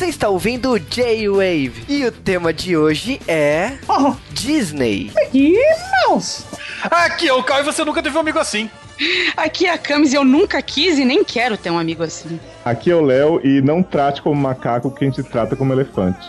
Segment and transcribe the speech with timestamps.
[0.00, 5.12] Você está ouvindo J-Wave e o tema de hoje é Oh, Disney.
[5.34, 6.46] irmãos!
[6.90, 8.70] Aqui é o Caio e você nunca teve um amigo assim.
[9.36, 12.40] Aqui é a Camis e eu nunca quis e nem quero ter um amigo assim.
[12.64, 16.26] Aqui é o Léo e não trate como macaco que a gente trata como elefante.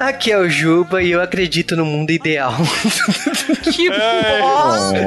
[0.00, 2.54] Aqui é o Juba e eu acredito no mundo ideal.
[3.72, 4.98] Que bosta!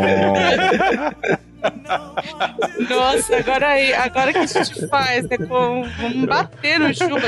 [2.89, 5.25] Nossa, agora, aí- agora que a gente faz?
[5.29, 7.21] É com, vamos bater no Juba.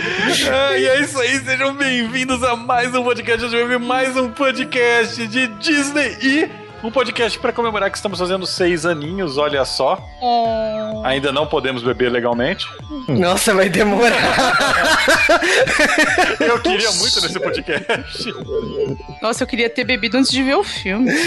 [0.51, 3.45] Ah, e é isso aí, sejam bem-vindos a mais um podcast.
[3.45, 6.49] Hoje vai mais um podcast de Disney e
[6.83, 9.99] um podcast para comemorar que estamos fazendo seis aninhos, olha só.
[11.03, 12.67] Ainda não podemos beber legalmente.
[13.07, 14.21] Nossa, vai demorar.
[16.39, 18.33] Eu queria muito nesse podcast.
[19.21, 21.11] Nossa, eu queria ter bebido antes de ver o filme.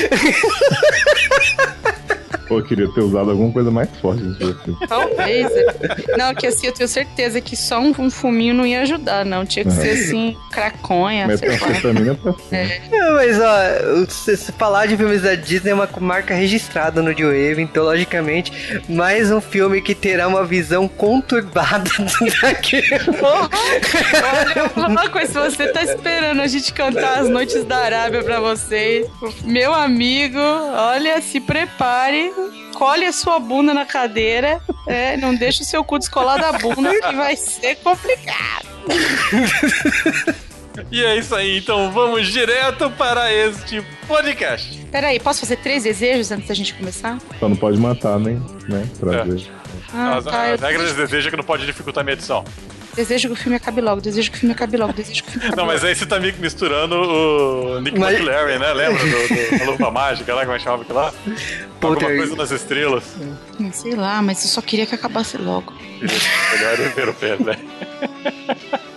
[2.50, 4.76] Pô, eu queria ter usado alguma coisa mais forte nesse filme.
[4.88, 5.46] Talvez.
[5.52, 6.16] é.
[6.18, 9.46] Não, que assim, eu tenho certeza que só um, um fuminho não ia ajudar, não.
[9.46, 11.28] Tinha que ser assim, craconha.
[11.28, 12.70] Metanfetamina pra cima.
[12.90, 17.14] Não, mas ó, se se falar de filmes da Disney é uma marca registrada no
[17.14, 21.88] J-Wave, então logicamente mais um filme que terá uma visão conturbada
[22.42, 22.82] daquilo.
[23.22, 27.64] Olha, eu vou falar uma coisa, se você tá esperando a gente cantar as noites
[27.64, 29.06] da Arábia pra vocês,
[29.44, 32.32] meu amigo, olha, se prepare,
[32.80, 36.90] colhe a sua bunda na cadeira, é, não deixa o seu cu descolar da bunda
[36.98, 38.66] que vai ser complicado.
[40.90, 44.78] E é isso aí, então vamos direto para este podcast.
[44.90, 47.18] Peraí, posso fazer três desejos antes da gente começar?
[47.38, 48.36] Só não pode matar, nem,
[48.68, 48.88] né?
[48.98, 49.50] Trazer.
[49.92, 52.44] Ah, as, tá, eu as regras desejam que não pode dificultar a minha edição.
[52.94, 55.32] Desejo que o filme acabe logo, desejo que o filme acabe logo, desejo que o
[55.32, 55.74] filme acabe Não, logo.
[55.76, 58.72] mas aí você tá meio que misturando o Nick Mas- McLaren, né?
[58.72, 61.12] Lembra do, do, da luva mágica lá, como é que chamava aquilo lá?
[61.82, 63.04] Alguma coisa nas estrelas.
[63.58, 65.72] Hum, Sei lá, mas eu só queria que acabasse logo.
[66.00, 67.56] Melhor é ver o pé, né?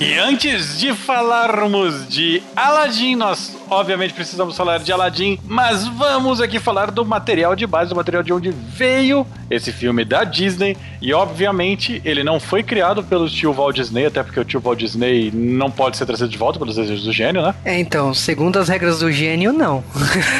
[0.00, 6.58] E antes de falarmos de Aladdin, nós obviamente precisamos falar de Aladdin, mas vamos aqui
[6.58, 10.74] falar do material de base, do material de onde veio esse filme da Disney.
[11.02, 14.78] E obviamente ele não foi criado pelo tio Walt Disney, até porque o tio Walt
[14.78, 17.54] Disney não pode ser trazido de volta pelos desejos do gênio, né?
[17.62, 19.84] É, então, segundo as regras do gênio, não.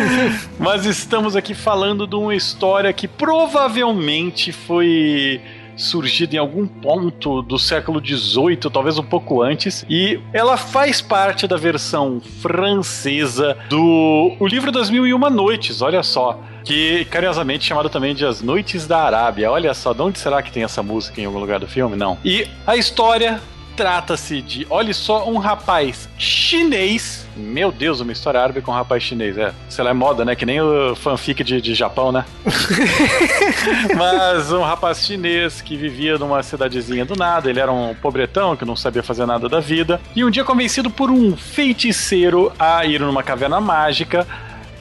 [0.58, 5.38] Mas estamos aqui falando de uma história que provavelmente foi
[5.80, 11.46] surgida em algum ponto do século XVIII, talvez um pouco antes, e ela faz parte
[11.46, 16.38] da versão francesa do O Livro das Mil e Uma Noites, olha só.
[16.64, 19.50] Que carinhosamente chamado também de As Noites da Arábia.
[19.50, 21.96] Olha só, de onde será que tem essa música em algum lugar do filme?
[21.96, 22.18] Não.
[22.22, 23.40] E a história
[23.80, 27.26] trata-se de, olha só, um rapaz chinês.
[27.34, 29.38] Meu Deus, uma história árabe com um rapaz chinês.
[29.38, 30.36] É, sei lá, é moda, né?
[30.36, 32.26] Que nem o fanfic de, de Japão, né?
[33.96, 37.48] Mas um rapaz chinês que vivia numa cidadezinha do nada.
[37.48, 39.98] Ele era um pobretão que não sabia fazer nada da vida.
[40.14, 44.26] E um dia, convencido por um feiticeiro a ir numa caverna mágica,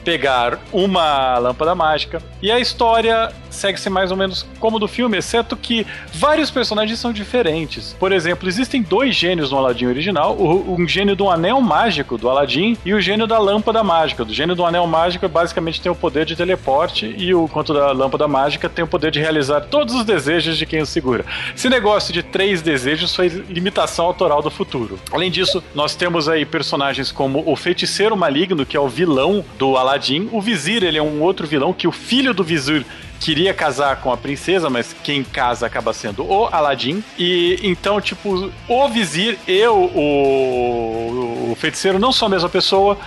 [0.04, 2.22] pegar uma lâmpada mágica.
[2.42, 7.12] E a história segue-se mais ou menos como do filme, exceto que vários personagens são
[7.12, 7.96] diferentes.
[7.98, 12.28] Por exemplo, existem dois gênios no Aladdin original: o, um gênio do anel mágico do
[12.28, 14.24] Aladdin e o gênio da lâmpada mágica.
[14.24, 17.92] Do gênio do anel mágico basicamente tem o poder de teleporte e o quanto da
[17.92, 21.24] lâmpada mágica tem o poder de realizar todos os desejos de quem o segura.
[21.54, 24.98] Esse negócio de três desejos foi limitação autoral do futuro.
[25.12, 29.76] Além disso, nós temos aí personagens como o feiticeiro maligno, que é o vilão do
[29.76, 32.84] Aladdin, o vizir, ele é um outro vilão que o filho do vizir
[33.20, 37.04] queria casar com a princesa, mas quem casa acaba sendo o Aladdin.
[37.18, 42.98] E então, tipo, o vizir e o, o, feiticeiro não são a mesma pessoa.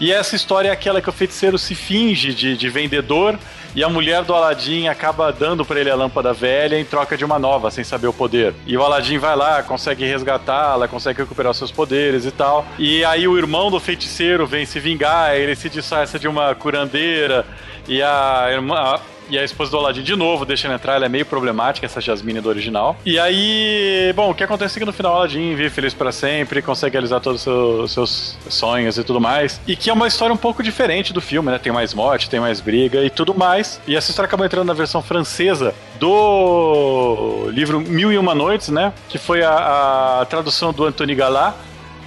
[0.00, 3.38] E essa história é aquela que o feiticeiro se finge de, de vendedor
[3.74, 7.24] e a mulher do Aladdin acaba dando pra ele a lâmpada velha em troca de
[7.24, 8.52] uma nova, sem saber o poder.
[8.66, 12.66] E o Aladdin vai lá, consegue resgatá-la, consegue recuperar seus poderes e tal.
[12.78, 17.46] E aí o irmão do feiticeiro vem se vingar, ele se disfarça de uma curandeira
[17.86, 18.98] e a irmã.
[19.30, 22.00] E a esposa do Aladdin de novo deixa ele entrar, ela é meio problemática, essa
[22.00, 22.96] Jasmine do original.
[23.06, 26.60] E aí, bom, o que acontece é que no final Aladdin vive feliz pra sempre,
[26.60, 29.60] consegue realizar todos os seus, seus sonhos e tudo mais.
[29.66, 31.58] E que é uma história um pouco diferente do filme, né?
[31.58, 33.80] Tem mais morte, tem mais briga e tudo mais.
[33.86, 38.92] E essa história acabou entrando na versão francesa do livro Mil e Uma Noites, né?
[39.08, 41.54] Que foi a, a tradução do Anthony Galá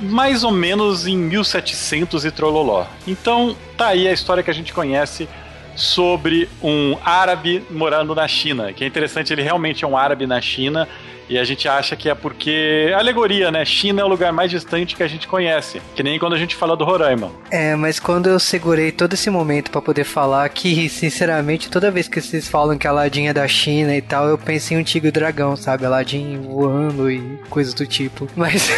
[0.02, 2.86] mais ou menos em 1700 e trololó.
[3.08, 5.30] Então, tá aí a história que a gente conhece
[5.76, 8.72] sobre um árabe morando na China.
[8.74, 10.88] Que é interessante, ele realmente é um árabe na China
[11.30, 12.94] E a gente acha que é porque.
[12.96, 13.64] Alegoria, né?
[13.66, 15.82] China é o lugar mais distante que a gente conhece.
[15.96, 17.32] Que nem quando a gente fala do Roraima.
[17.50, 22.08] É, mas quando eu segurei todo esse momento para poder falar que, sinceramente, toda vez
[22.08, 24.84] que vocês falam que a Aladdin é da China e tal, eu penso em um
[24.84, 25.86] tigre dragão, sabe?
[25.86, 28.28] Aladdin voando e coisas do tipo.
[28.36, 28.70] Mas,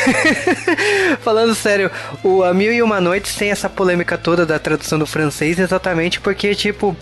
[1.22, 1.90] falando sério,
[2.24, 6.20] o A Mil e Uma Noites tem essa polêmica toda da tradução do francês exatamente
[6.20, 6.96] porque, tipo,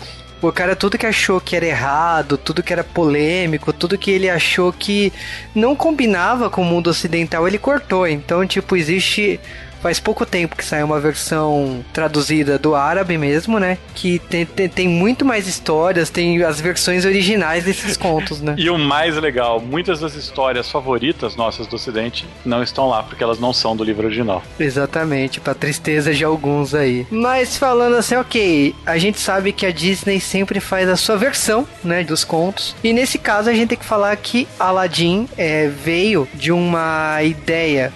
[0.48, 4.28] o cara, tudo que achou que era errado, tudo que era polêmico, tudo que ele
[4.28, 5.12] achou que
[5.54, 8.06] não combinava com o mundo ocidental, ele cortou.
[8.06, 9.40] Então, tipo, existe
[9.84, 13.76] Faz pouco tempo que saiu uma versão traduzida do árabe mesmo, né?
[13.94, 18.54] Que tem, tem, tem muito mais histórias, tem as versões originais desses contos, né?
[18.56, 23.22] e o mais legal, muitas das histórias favoritas nossas do Ocidente não estão lá, porque
[23.22, 24.42] elas não são do livro original.
[24.58, 27.06] Exatamente, pra tristeza de alguns aí.
[27.10, 31.68] Mas falando assim, ok, a gente sabe que a Disney sempre faz a sua versão,
[31.84, 32.74] né, dos contos.
[32.82, 37.92] E nesse caso a gente tem que falar que Aladdin é, veio de uma ideia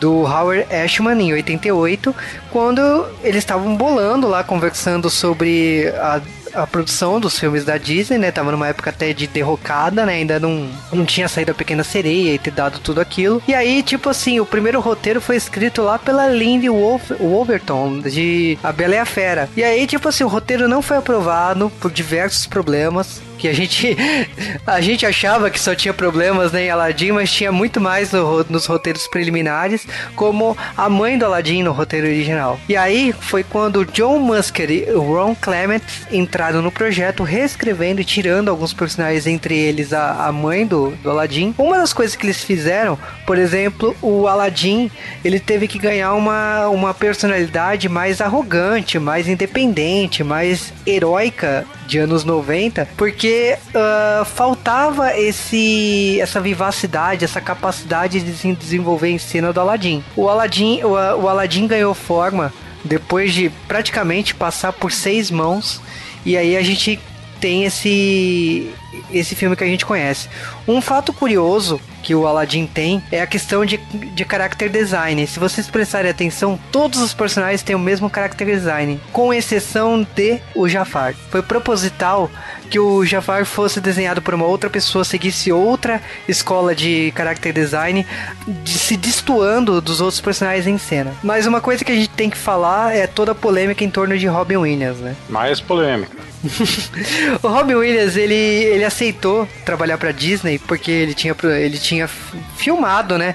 [0.00, 2.14] do Howard Ashman em 88,
[2.50, 6.20] quando eles estavam bolando lá, conversando sobre a
[6.54, 8.30] a produção dos filmes da Disney, né?
[8.30, 10.14] Tava numa época até de derrocada, né?
[10.14, 13.42] Ainda não, não tinha saído a Pequena Sereia e ter dado tudo aquilo.
[13.46, 18.58] E aí, tipo assim, o primeiro roteiro foi escrito lá pela Lindy Wolf, Wolverton, de
[18.62, 19.48] A Bela e a Fera.
[19.56, 23.96] E aí, tipo assim, o roteiro não foi aprovado por diversos problemas que a gente
[24.66, 28.44] a gente achava que só tinha problemas né, em Aladdin, mas tinha muito mais no,
[28.44, 32.60] nos roteiros preliminares, como a mãe do Aladdin no roteiro original.
[32.68, 35.80] E aí foi quando John Musker e Ron Clement
[36.12, 41.10] entraram no projeto, reescrevendo e tirando alguns personagens, entre eles a, a mãe do, do
[41.10, 41.54] Aladdin.
[41.56, 44.90] Uma das coisas que eles fizeram, por exemplo, o Aladdin,
[45.24, 52.24] ele teve que ganhar uma, uma personalidade mais arrogante, mais independente, mais heróica de anos
[52.24, 59.60] 90, porque uh, faltava esse essa vivacidade, essa capacidade de se desenvolver em cena do
[59.60, 60.02] Aladdin.
[60.16, 62.52] O Aladdin, o, o Aladdin ganhou forma
[62.84, 65.80] depois de praticamente passar por seis mãos
[66.24, 66.98] e aí a gente
[67.40, 68.70] tem esse
[69.12, 70.28] esse filme que a gente conhece.
[70.66, 75.26] Um fato curioso que o Aladdin tem é a questão de, de character design.
[75.26, 80.40] Se vocês prestarem atenção, todos os personagens têm o mesmo character design, com exceção de
[80.54, 81.14] o Jafar.
[81.30, 82.30] Foi proposital
[82.70, 88.06] que o Jafar fosse desenhado por uma outra pessoa, seguisse outra escola de character design,
[88.46, 91.12] de, se destoando dos outros personagens em cena.
[91.22, 94.16] Mas uma coisa que a gente tem que falar é toda a polêmica em torno
[94.16, 95.16] de Robin Williams, né?
[95.28, 96.29] Mais polêmica.
[97.42, 102.08] o Robin Williams, ele, ele aceitou trabalhar pra Disney porque ele tinha, ele tinha
[102.56, 103.34] filmado, né?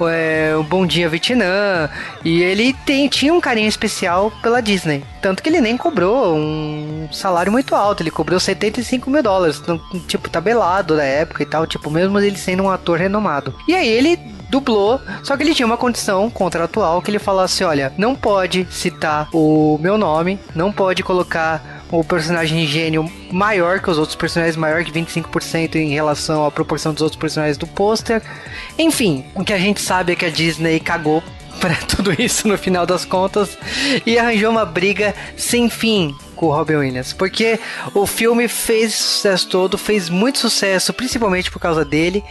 [0.00, 1.88] É, o Bom Dia Vietnã.
[2.24, 5.04] E ele tem, tinha um carinho especial pela Disney.
[5.20, 8.02] Tanto que ele nem cobrou um salário muito alto.
[8.02, 9.62] Ele cobrou 75 mil dólares.
[10.06, 11.66] Tipo, tabelado da época e tal.
[11.66, 13.54] Tipo, mesmo ele sendo um ator renomado.
[13.66, 14.18] E aí ele
[14.48, 19.28] dublou, só que ele tinha uma condição contratual que ele falasse, olha, não pode citar
[19.32, 24.84] o meu nome, não pode colocar o personagem gênio maior que os outros personagens, maior
[24.84, 28.22] que 25% em relação à proporção dos outros personagens do pôster.
[28.78, 31.22] Enfim, o que a gente sabe é que a Disney cagou
[31.60, 33.58] para tudo isso no final das contas
[34.06, 37.58] e arranjou uma briga sem fim com o Robin Williams, porque
[37.92, 42.22] o filme fez sucesso todo, fez muito sucesso, principalmente por causa dele.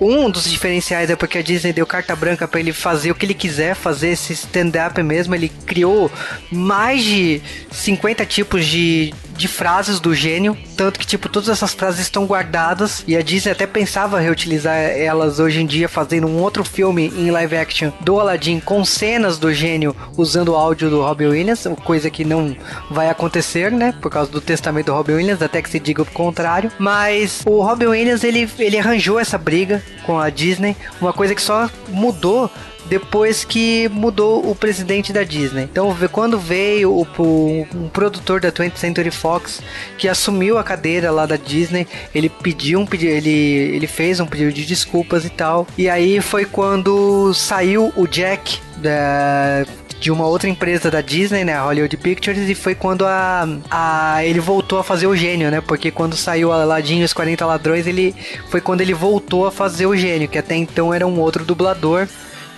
[0.00, 3.26] Um dos diferenciais é porque a Disney deu carta branca para ele fazer o que
[3.26, 5.34] ele quiser, fazer esse stand-up mesmo.
[5.34, 6.10] Ele criou
[6.50, 12.00] mais de 50 tipos de de frases do gênio, tanto que tipo todas essas frases
[12.00, 16.62] estão guardadas e a Disney até pensava reutilizar elas hoje em dia fazendo um outro
[16.62, 21.26] filme em live action do Aladdin com cenas do gênio usando o áudio do Robin
[21.26, 22.54] Williams, coisa que não
[22.90, 26.06] vai acontecer, né, por causa do testamento do Robin Williams, até que se diga o
[26.06, 26.70] contrário.
[26.78, 31.40] Mas o Robin Williams ele ele arranjou essa briga com a Disney, uma coisa que
[31.40, 32.50] só mudou
[32.90, 35.62] depois que mudou o presidente da Disney.
[35.62, 39.62] Então, quando veio o, o, um produtor da 20th Century Fox
[39.96, 44.26] que assumiu a cadeira lá da Disney, ele pediu um pedido, ele, ele fez um
[44.26, 45.68] pedido de desculpas e tal.
[45.78, 49.64] E aí foi quando saiu o Jack da,
[50.00, 54.40] de uma outra empresa da Disney, né, Hollywood Pictures, e foi quando a, a ele
[54.40, 55.60] voltou a fazer o gênio, né?
[55.60, 58.16] Porque quando saiu Aladdin e os 40 Ladrões, ele
[58.48, 62.08] foi quando ele voltou a fazer o gênio, que até então era um outro dublador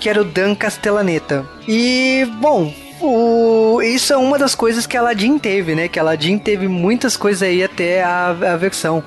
[0.03, 1.47] que era o Dan Castellaneta.
[1.67, 5.87] E, bom, o, isso é uma das coisas que a Aladdin teve, né?
[5.87, 9.01] Que a Aladdin teve muitas coisas aí até a, a versão.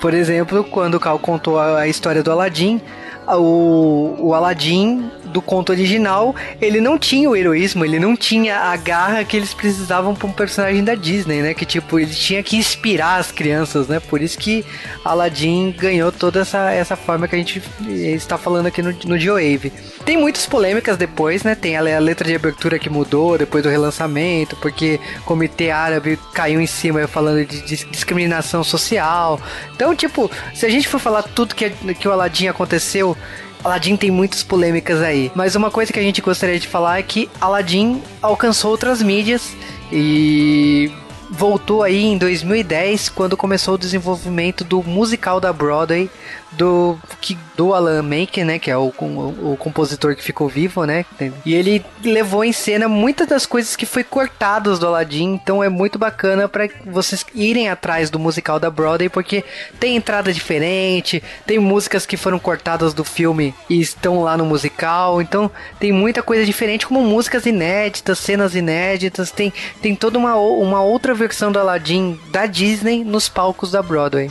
[0.00, 2.82] Por exemplo, quando o Cal contou a, a história do Aladdin,
[3.28, 8.76] o, o Aladdin do conto original, ele não tinha o heroísmo, ele não tinha a
[8.76, 11.54] garra que eles precisavam para um personagem da Disney, né?
[11.54, 14.00] Que tipo, ele tinha que inspirar as crianças, né?
[14.00, 14.64] Por isso que
[15.04, 19.72] Aladdin ganhou toda essa, essa forma que a gente está falando aqui no, no Wave.
[20.04, 21.54] Tem muitas polêmicas depois, né?
[21.54, 26.18] Tem a, a letra de abertura que mudou depois do relançamento, porque o comitê árabe
[26.34, 29.40] caiu em cima falando de discriminação social.
[29.74, 33.16] Então, tipo, se a gente for falar tudo que, que o Aladdin aconteceu,
[33.64, 35.30] Aladdin tem muitas polêmicas aí.
[35.34, 39.54] Mas uma coisa que a gente gostaria de falar é que Aladdin alcançou outras mídias
[39.92, 40.90] e
[41.30, 46.10] voltou aí em 2010 quando começou o desenvolvimento do musical da Broadway
[46.52, 48.58] do, que, do Alan Menken, né?
[48.58, 51.04] Que é o, o, o, compositor que ficou vivo, né?
[51.44, 55.34] E ele levou em cena muitas das coisas que foi cortadas do Aladdin.
[55.34, 59.44] Então é muito bacana para vocês irem atrás do musical da Broadway, porque
[59.78, 65.22] tem entrada diferente, tem músicas que foram cortadas do filme e estão lá no musical.
[65.22, 69.30] Então tem muita coisa diferente, como músicas inéditas, cenas inéditas.
[69.30, 74.30] Tem, tem toda uma, uma outra versão do Aladdin da Disney nos palcos da Broadway.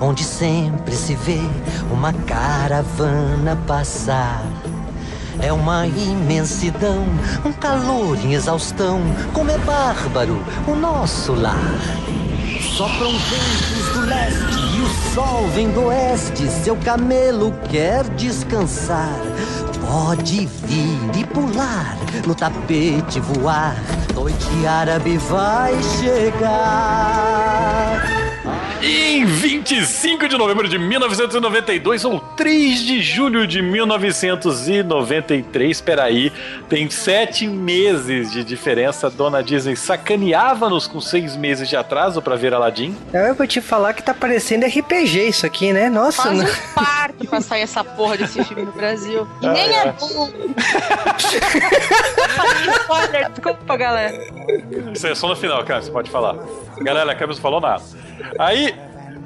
[0.00, 1.40] onde sempre se vê
[1.90, 4.42] uma caravana passar.
[5.40, 7.06] É uma imensidão,
[7.44, 9.00] um calor em exaustão,
[9.32, 11.78] como é bárbaro o nosso lar.
[12.76, 19.20] Sopram ventos do leste e o sol vem do oeste, seu camelo quer descansar.
[19.80, 23.76] Pode vir e pular, no tapete voar,
[24.14, 27.38] noite árabe vai chegar.
[28.80, 36.32] Em 25 de novembro de 1992 ou 3 de julho de 1993, peraí,
[36.68, 39.10] tem sete meses de diferença.
[39.10, 42.96] Dona Disney sacaneava-nos com seis meses de atraso para ver Aladdin.
[43.12, 45.90] Eu vou te falar que tá parecendo RPG isso aqui, né?
[45.90, 49.26] Nossa, Faz um parto pra sair essa porra desse filme no Brasil.
[49.42, 50.30] E ah, nem é, é bom.
[52.80, 54.16] spoiler, desculpa, galera.
[54.94, 56.36] Isso é só no final, cara, você pode falar.
[56.80, 57.82] Galera, a Camis não falou nada.
[58.38, 58.74] Aí,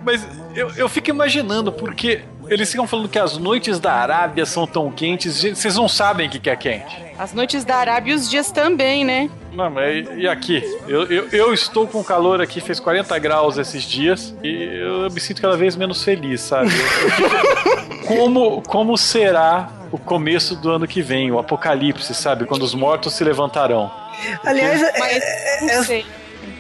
[0.05, 4.67] mas eu, eu fico imaginando, porque eles ficam falando que as noites da Arábia são
[4.67, 6.97] tão quentes, vocês não sabem o que, que é quente.
[7.19, 9.31] As noites da Arábia e os dias também, né?
[9.53, 10.63] Não, mas e aqui?
[10.89, 15.21] Eu, eu, eu, estou com calor aqui, fez 40 graus esses dias e eu me
[15.21, 16.71] sinto cada vez menos feliz, sabe?
[18.07, 22.47] como, como será o começo do ano que vem, o apocalipse, sabe?
[22.47, 23.93] Quando os mortos se levantarão.
[24.43, 26.05] Aliás, mas, é, é, é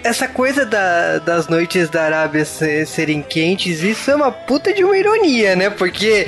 [0.05, 4.97] essa coisa da, das noites da Arábia serem quentes, isso é uma puta de uma
[4.97, 5.71] ironia, né?
[5.71, 6.27] Porque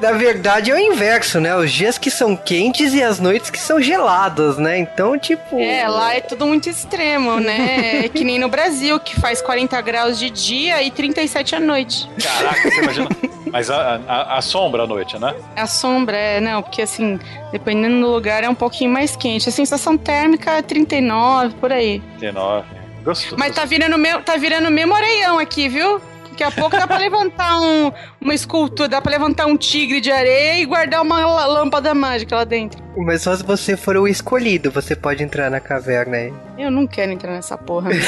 [0.00, 1.54] na verdade é o inverso, né?
[1.56, 4.78] Os dias que são quentes e as noites que são geladas, né?
[4.78, 5.58] Então, tipo.
[5.58, 7.98] É, lá é tudo muito extremo, né?
[7.98, 12.08] É que nem no Brasil, que faz 40 graus de dia e 37 à noite.
[12.22, 13.08] Caraca, você imagina.
[13.50, 15.34] Mas a, a, a, sombra à noite, né?
[15.56, 17.18] A sombra, é, não, porque assim,
[17.50, 19.48] dependendo do lugar é um pouquinho mais quente.
[19.48, 22.00] A sensação térmica é 39, por aí.
[22.18, 22.77] 39.
[23.08, 23.36] Gostoso.
[23.38, 25.98] Mas tá virando, me, tá virando mesmo areião aqui, viu?
[26.28, 30.12] Daqui a pouco dá pra levantar um, uma escultura, dá pra levantar um tigre de
[30.12, 32.82] areia e guardar uma lâmpada mágica lá dentro.
[32.98, 36.34] Mas só se você for o escolhido, você pode entrar na caverna aí.
[36.58, 37.88] Eu não quero entrar nessa porra.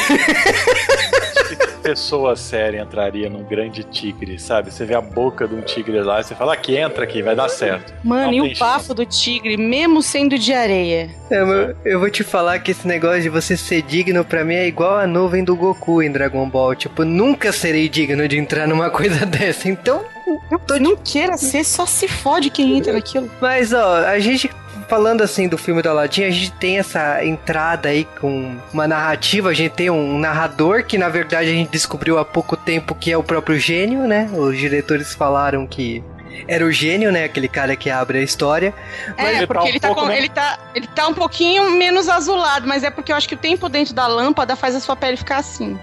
[1.90, 4.70] pessoa séria entraria num grande tigre, sabe?
[4.72, 7.34] Você vê a boca de um tigre lá e você fala, aqui entra aqui, vai
[7.34, 7.92] dar certo.
[8.04, 11.10] Mano, Não e o bafo do tigre, mesmo sendo de areia?
[11.28, 14.54] É, eu, eu vou te falar que esse negócio de você ser digno para mim
[14.54, 16.76] é igual a nuvem do Goku em Dragon Ball.
[16.76, 19.68] Tipo, nunca serei digno de entrar numa coisa dessa.
[19.68, 20.04] Então,
[20.48, 23.28] eu tô não queira ser, só se fode quem entra naquilo.
[23.40, 24.48] Mas, ó, a gente
[24.90, 29.48] falando assim do filme do Aladdin, a gente tem essa entrada aí com uma narrativa,
[29.48, 33.12] a gente tem um narrador que na verdade a gente descobriu há pouco tempo que
[33.12, 34.28] é o próprio gênio, né?
[34.34, 36.02] Os diretores falaram que
[36.48, 37.22] era o gênio, né?
[37.22, 38.74] Aquele cara que abre a história.
[39.16, 42.08] É, ele porque tá um ele, tá com, ele, tá, ele tá um pouquinho menos
[42.08, 44.96] azulado, mas é porque eu acho que o tempo dentro da lâmpada faz a sua
[44.96, 45.78] pele ficar assim.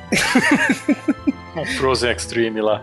[1.55, 2.81] um Frozen Extreme lá.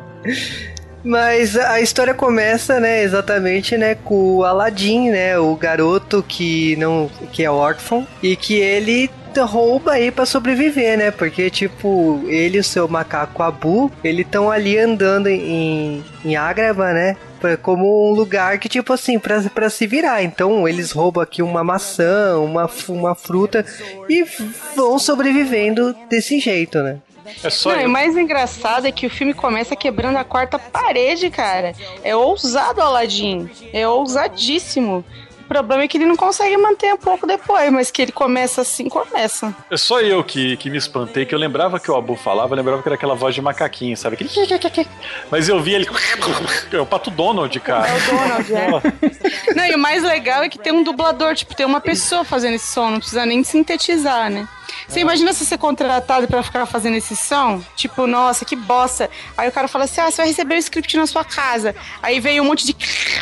[1.04, 7.10] Mas a história começa, né, exatamente, né, com o Aladdin, né, o garoto que não
[7.30, 9.10] que é órfão e que ele
[9.42, 11.10] rouba aí para sobreviver, né?
[11.10, 16.92] Porque, tipo, ele e o seu macaco Abu, eles estão ali andando em, em Agrava,
[16.92, 17.16] né?
[17.60, 20.22] Como um lugar que, tipo assim, pra, pra se virar.
[20.22, 23.64] Então, eles roubam aqui uma maçã, uma, uma fruta
[24.08, 24.24] e
[24.74, 26.98] vão sobrevivendo desse jeito, né?
[27.42, 27.88] É só Não, eu.
[27.88, 31.72] o mais engraçado é que o filme começa quebrando a quarta parede, cara.
[32.02, 33.48] É ousado o Aladdin.
[33.72, 35.04] É ousadíssimo.
[35.44, 38.62] O problema é que ele não consegue manter um pouco depois, mas que ele começa
[38.62, 39.54] assim, começa.
[39.70, 42.56] É só eu que, que me espantei, que eu lembrava que o Abu falava, eu
[42.56, 44.14] lembrava que era aquela voz de macaquinho, sabe?
[44.14, 44.30] Aquele...
[45.30, 45.86] Mas eu vi ele.
[46.72, 47.86] É o Pato Donald, cara.
[47.88, 49.54] É o Donald, é.
[49.54, 52.54] Não, e o mais legal é que tem um dublador, tipo, tem uma pessoa fazendo
[52.54, 54.48] esse som, não precisa nem sintetizar, né?
[54.88, 57.62] Você imagina se você é contratado pra ficar fazendo esse som?
[57.76, 59.08] Tipo, nossa, que bosta.
[59.36, 61.74] Aí o cara fala assim: ah, você vai receber o script na sua casa.
[62.02, 62.76] Aí vem um monte de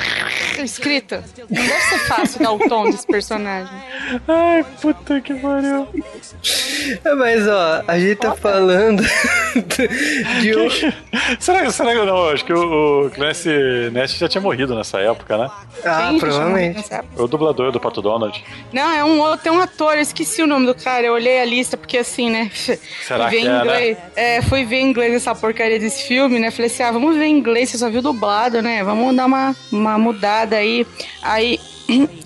[0.62, 1.22] escrito.
[1.50, 3.72] Não deve ser fácil dar o tom desse personagem.
[4.28, 5.88] Ai, puta que pariu.
[7.04, 9.02] É, Mas, ó, a gente tá falando
[10.40, 10.68] de um...
[11.38, 12.28] Será, será que não?
[12.28, 15.50] Acho que o, o Clancy Nest já tinha morrido nessa época, né?
[15.84, 16.84] Ah, Quem provavelmente.
[17.16, 18.44] O dublador do Pato Donald.
[18.72, 21.40] Não, é um outro, tem um ator, eu esqueci o nome do cara, eu olhei
[21.40, 22.50] a porque assim, né?
[23.06, 26.38] Será fui ver que é, inglês, é, fui ver em inglês essa porcaria desse filme,
[26.38, 26.50] né?
[26.50, 28.82] Falei assim, ah, vamos ver em inglês, você só viu dublado, né?
[28.84, 30.86] Vamos dar uma, uma mudada aí.
[31.22, 31.58] Aí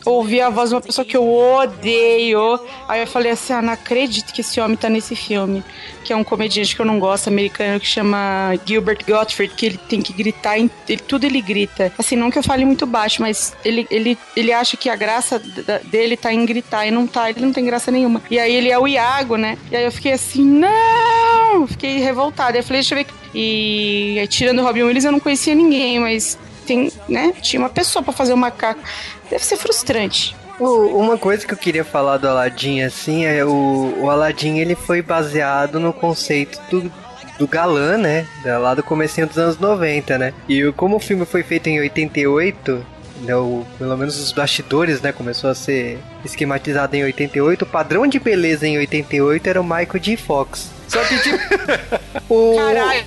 [0.04, 2.60] ouvi a voz de uma pessoa que eu odeio.
[2.88, 5.62] Aí eu falei assim, ah, não acredito que esse homem tá nesse filme.
[6.04, 9.78] Que é um comediante que eu não gosto, americano, que chama Gilbert Gottfried, que ele
[9.88, 10.70] tem que gritar, ele,
[11.06, 11.92] tudo ele grita.
[11.98, 15.40] Assim, não que eu fale muito baixo, mas ele, ele, ele acha que a graça
[15.84, 18.22] dele tá em gritar, e não tá, ele não tem graça nenhuma.
[18.30, 19.58] E aí ele é o Iago, né?
[19.70, 21.66] E aí eu fiquei assim, não!
[21.66, 22.52] Fiquei revoltada.
[22.52, 23.06] Aí eu falei, deixa eu ver.
[23.34, 27.32] E aí, tirando o Robin Williams, eu não conhecia ninguém, mas tem, né?
[27.40, 28.80] Tinha uma pessoa pra fazer o macaco.
[29.30, 30.37] Deve ser frustrante.
[30.58, 35.02] Uma coisa que eu queria falar do Aladdin, assim, é o, o Aladdin ele foi
[35.02, 36.90] baseado no conceito do,
[37.38, 38.26] do galã, né?
[38.44, 40.32] Lá do comecinho dos anos 90, né?
[40.49, 42.87] E como o filme foi feito em 88,
[43.23, 45.12] né, o, pelo menos os bastidores, né?
[45.12, 47.62] Começou a ser esquematizado em 88.
[47.62, 50.16] O padrão de beleza em 88 era o Michael J.
[50.16, 50.70] Fox.
[50.88, 51.38] Só que, tipo,
[52.32, 53.04] o, Caralho.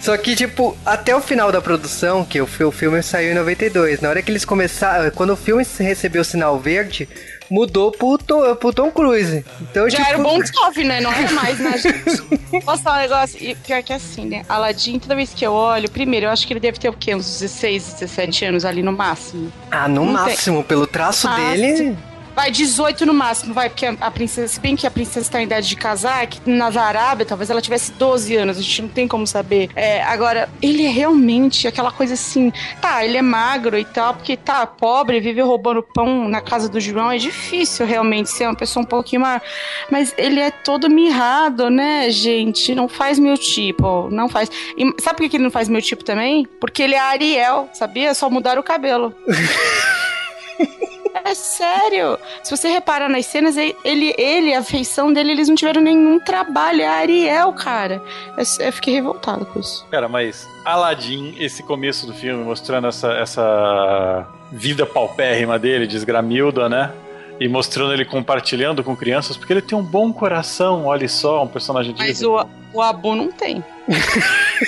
[0.00, 3.34] Só que, tipo, até o final da produção, que o, fi- o filme saiu em
[3.34, 5.10] 92, na hora que eles começaram.
[5.10, 7.08] Quando o filme recebeu o sinal verde,
[7.50, 9.44] mudou pro Tom, pro Tom Cruise.
[9.60, 11.00] Então, Já tipo, era o Bon Jovi, né?
[11.00, 12.22] Não é mais, né, gente?
[12.64, 13.42] Posso falar um negócio?
[13.42, 14.44] E pior que assim, né?
[14.48, 17.14] Aladdin, toda vez que eu olho, primeiro, eu acho que ele deve ter o quê?
[17.14, 19.52] Uns 16, 17 anos ali no máximo.
[19.70, 20.12] Ah, no Não tem.
[20.14, 21.96] máximo, pelo traço dele.
[22.38, 25.44] Vai, 18 no máximo, vai, porque a, princesa, se bem que a princesa tá em
[25.44, 29.08] idade de casar, que nas Arábia, talvez ela tivesse 12 anos, a gente não tem
[29.08, 29.68] como saber.
[29.74, 34.36] É, agora, ele é realmente aquela coisa assim, tá, ele é magro e tal, porque
[34.36, 38.84] tá pobre, vive roubando pão na casa do João, é difícil realmente ser uma pessoa
[38.84, 39.42] um pouquinho mais.
[39.90, 42.72] Mas ele é todo mirrado, né, gente?
[42.72, 44.48] Não faz meu tipo, não faz.
[44.76, 46.46] E sabe por que ele não faz meu tipo também?
[46.60, 48.14] Porque ele é Ariel, sabia?
[48.14, 49.12] Só mudaram o cabelo.
[51.28, 52.18] É sério.
[52.42, 56.80] Se você reparar nas cenas, ele, ele, a feição dele, eles não tiveram nenhum trabalho.
[56.80, 58.02] É a Ariel, cara.
[58.34, 59.86] Eu, eu fiquei revoltado com isso.
[59.90, 66.92] Cara, mas Aladdin, esse começo do filme, mostrando essa, essa vida paupérrima dele, desgramilda, né?
[67.38, 71.48] E mostrando ele compartilhando com crianças, porque ele tem um bom coração, olha só, um
[71.48, 73.62] personagem de Mas o, o Abu não tem.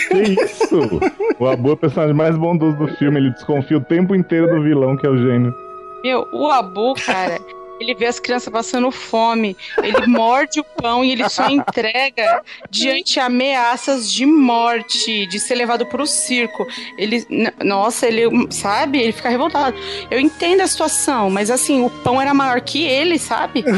[0.09, 1.01] Que isso?
[1.39, 4.63] O Abu é o personagem mais bondoso do filme, ele desconfia o tempo inteiro do
[4.63, 5.53] vilão, que é o gênio.
[6.03, 7.41] Meu, o Abu, cara,
[7.81, 13.19] ele vê as crianças passando fome, ele morde o pão e ele só entrega diante
[13.19, 16.67] ameaças de morte, de ser levado pro circo.
[16.99, 17.27] Ele,
[17.65, 19.01] nossa, ele, sabe?
[19.01, 19.77] Ele fica revoltado.
[20.11, 23.65] Eu entendo a situação, mas assim, o pão era maior que ele, sabe?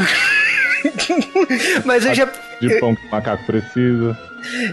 [1.85, 2.29] Mas eu já,
[2.67, 4.17] De pão que o macaco precisa.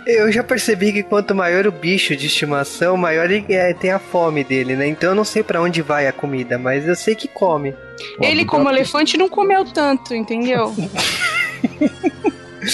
[0.07, 3.99] eu já percebi que quanto maior o bicho de estimação, maior ele é, tem a
[3.99, 4.87] fome dele, né?
[4.89, 7.75] Então eu não sei pra onde vai a comida, mas eu sei que come.
[8.21, 10.75] Ele, como elefante, não comeu tanto, entendeu?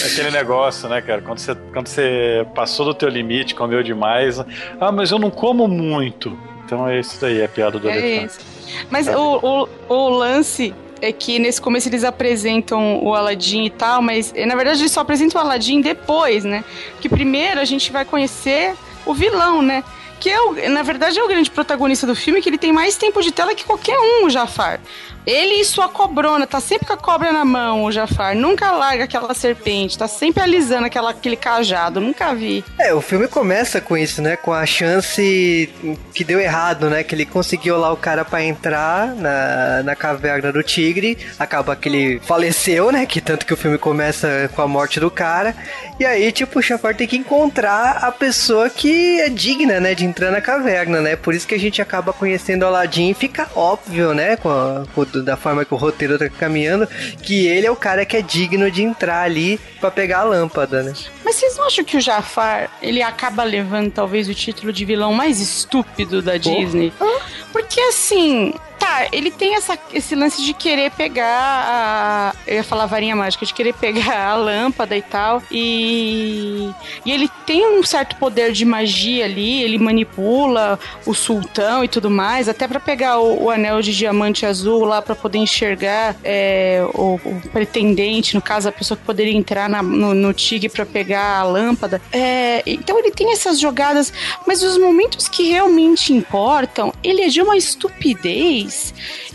[0.05, 1.22] Aquele negócio, né, cara?
[1.22, 4.38] Quando você, quando você passou do teu limite, comeu demais.
[4.81, 6.37] Ah, mas eu não como muito.
[6.64, 8.26] Então é isso daí, é a piada do É elefante.
[8.26, 8.57] isso.
[8.90, 14.00] Mas o, o, o lance é que nesse começo eles apresentam o Aladdin e tal,
[14.00, 16.64] mas eh, na verdade eles só apresentam o Aladdin depois, né?
[16.92, 19.85] Porque primeiro a gente vai conhecer o vilão, né?
[20.18, 22.96] Que é o, na verdade é o grande protagonista do filme, que ele tem mais
[22.96, 24.80] tempo de tela que qualquer um, o Jafar.
[25.26, 28.34] Ele e sua cobrona, tá sempre com a cobra na mão, o Jafar.
[28.36, 32.64] Nunca larga aquela serpente, tá sempre alisando aquela, aquele cajado, nunca vi.
[32.78, 34.36] É, o filme começa com isso, né?
[34.36, 35.68] Com a chance
[36.14, 37.02] que deu errado, né?
[37.02, 41.18] Que ele conseguiu lá o cara pra entrar na, na caverna do tigre.
[41.38, 43.04] Acaba que ele faleceu, né?
[43.06, 45.54] Que tanto que o filme começa com a morte do cara.
[45.98, 49.94] E aí, tipo, o Jafar tem que encontrar a pessoa que é digna, né?
[49.94, 51.16] De entrar na caverna, né?
[51.16, 54.36] Por isso que a gente acaba conhecendo o Aladdin e fica óbvio, né?
[54.36, 56.87] Com, a- com da forma que o roteiro tá caminhando,
[57.22, 60.83] que ele é o cara que é digno de entrar ali pra pegar a lâmpada,
[60.83, 60.92] né?
[61.24, 65.12] Mas vocês não acham que o Jafar, ele acaba levando talvez o título de vilão
[65.12, 66.92] mais estúpido da Disney?
[67.52, 68.55] Porque assim,
[68.87, 71.27] tá, ele tem essa, esse lance de querer pegar
[71.68, 72.35] a.
[72.46, 75.42] Eu ia falar varinha mágica, de querer pegar a lâmpada e tal.
[75.51, 76.70] E.
[77.05, 82.11] E ele tem um certo poder de magia ali, ele manipula o sultão e tudo
[82.11, 86.85] mais, até pra pegar o, o anel de diamante azul lá pra poder enxergar é,
[86.94, 90.85] o, o pretendente, no caso, a pessoa que poderia entrar na- no, no tigre pra
[90.87, 92.01] pegar a lâmpada.
[92.12, 94.12] É, então ele tem essas jogadas,
[94.46, 98.75] mas os momentos que realmente importam, ele é de uma estupidez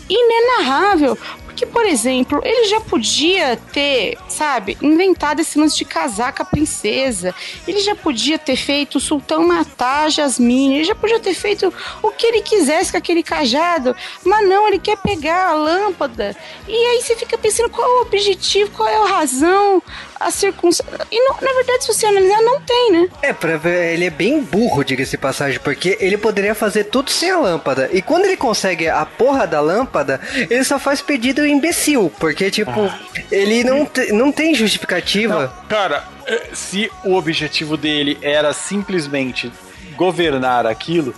[0.08, 1.16] inenarrável.
[1.52, 6.46] Porque, por exemplo, ele já podia ter, sabe, inventado esse lance de casar com a
[6.46, 7.34] princesa.
[7.68, 10.76] Ele já podia ter feito o sultão matar a Jasmine.
[10.76, 13.94] Ele já podia ter feito o que ele quisesse com aquele cajado.
[14.24, 16.34] Mas não, ele quer pegar a lâmpada.
[16.66, 19.82] E aí você fica pensando qual é o objetivo, qual é a razão,
[20.26, 21.06] a circunstância.
[21.10, 23.08] E não- na verdade, se você analisar, não tem, né?
[23.22, 27.10] É, pra ver, ele é bem burro, diga-se de passagem, porque ele poderia fazer tudo
[27.10, 27.88] sem a lâmpada.
[27.92, 32.90] E quando ele consegue a porra da lâmpada, ele só faz pedido imbecil, porque, tipo,
[33.30, 35.52] ele não, te- não tem justificativa.
[35.68, 39.52] Cara, eh, se o objetivo dele era simplesmente
[39.96, 41.14] governar aquilo,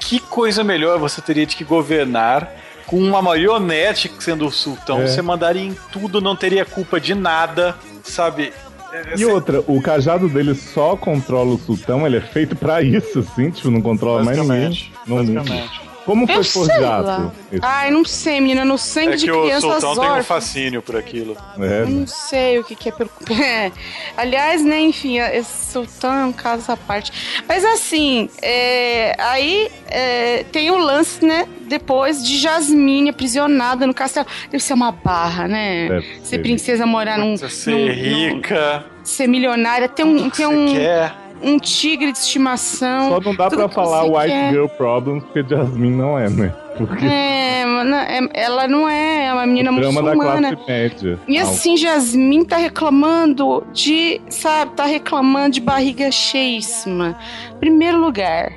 [0.00, 2.52] que coisa melhor você teria de que governar
[2.86, 5.02] com uma marionete sendo o sultão?
[5.02, 5.06] É.
[5.06, 7.76] Você mandaria em tudo, não teria culpa de nada,
[8.08, 8.52] sabe?
[8.92, 12.82] Eh, E cê- outra, o cajado dele só controla o sultão, ele é feito pra
[12.82, 14.90] isso, assim, tipo, não controla mais ninguém.
[15.06, 15.87] Não, basicamente.
[16.08, 17.32] Como foi Eu forjado?
[17.60, 18.64] Ai, não sei, menina.
[18.64, 20.26] No sangue É de que o crianças sultão tem um órfãs.
[20.26, 21.36] fascínio por aquilo.
[21.60, 23.10] É, Eu não sei o que, que é pelo.
[23.44, 23.70] É.
[24.16, 27.12] Aliás, né, enfim, esse sultão é um caso à parte.
[27.46, 31.46] Mas assim, é, aí é, tem o lance, né?
[31.68, 34.26] Depois de Jasmine aprisionada no castelo.
[34.50, 35.88] Deve ser uma barra, né?
[35.90, 37.36] Deve Ser princesa morar num.
[37.36, 41.12] Ser num- rica, num- ser milionária, ter um, você um, quer.
[41.42, 43.10] Um tigre de estimação.
[43.10, 44.50] Só não dá que falar White quer.
[44.52, 46.54] Girl Problems, porque Jasmine não é, né?
[46.76, 50.56] Porque É, mano, é- ela não é, é uma menina o drama da muçulmana.
[50.56, 51.18] classe média.
[51.26, 57.18] E assim, Jasmine tá reclamando de, sabe, tá reclamando de barriga cheíssima.
[57.58, 58.52] Primeiro lugar,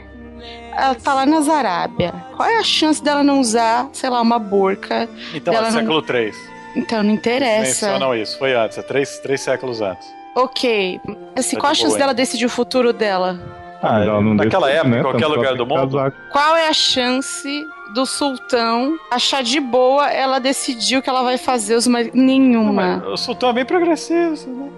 [0.77, 2.13] ela tá lá nas Arábia.
[2.37, 5.09] Qual é a chance dela não usar, sei lá, uma burca?
[5.33, 6.35] Então, é não- século 3.
[6.75, 7.87] Então, não interessa.
[7.87, 10.07] Mencionam isso, foi antes, é três, três séculos antes.
[10.35, 10.99] Ok.
[11.35, 13.39] Assim, Tá qual a chance boa, dela decidir o futuro dela?
[13.81, 14.99] Ah, mas ela não naquela decide, época, né?
[14.99, 15.97] em qualquer Tanto lugar do mundo.
[15.97, 16.11] casar.
[16.31, 21.37] Qual é a chance do sultão achar de boa ela decidir o que ela vai
[21.37, 21.75] fazer?
[21.75, 22.03] Os mar...
[22.13, 23.01] Nenhuma.
[23.03, 24.69] Mas o sultão é bem progressista, né?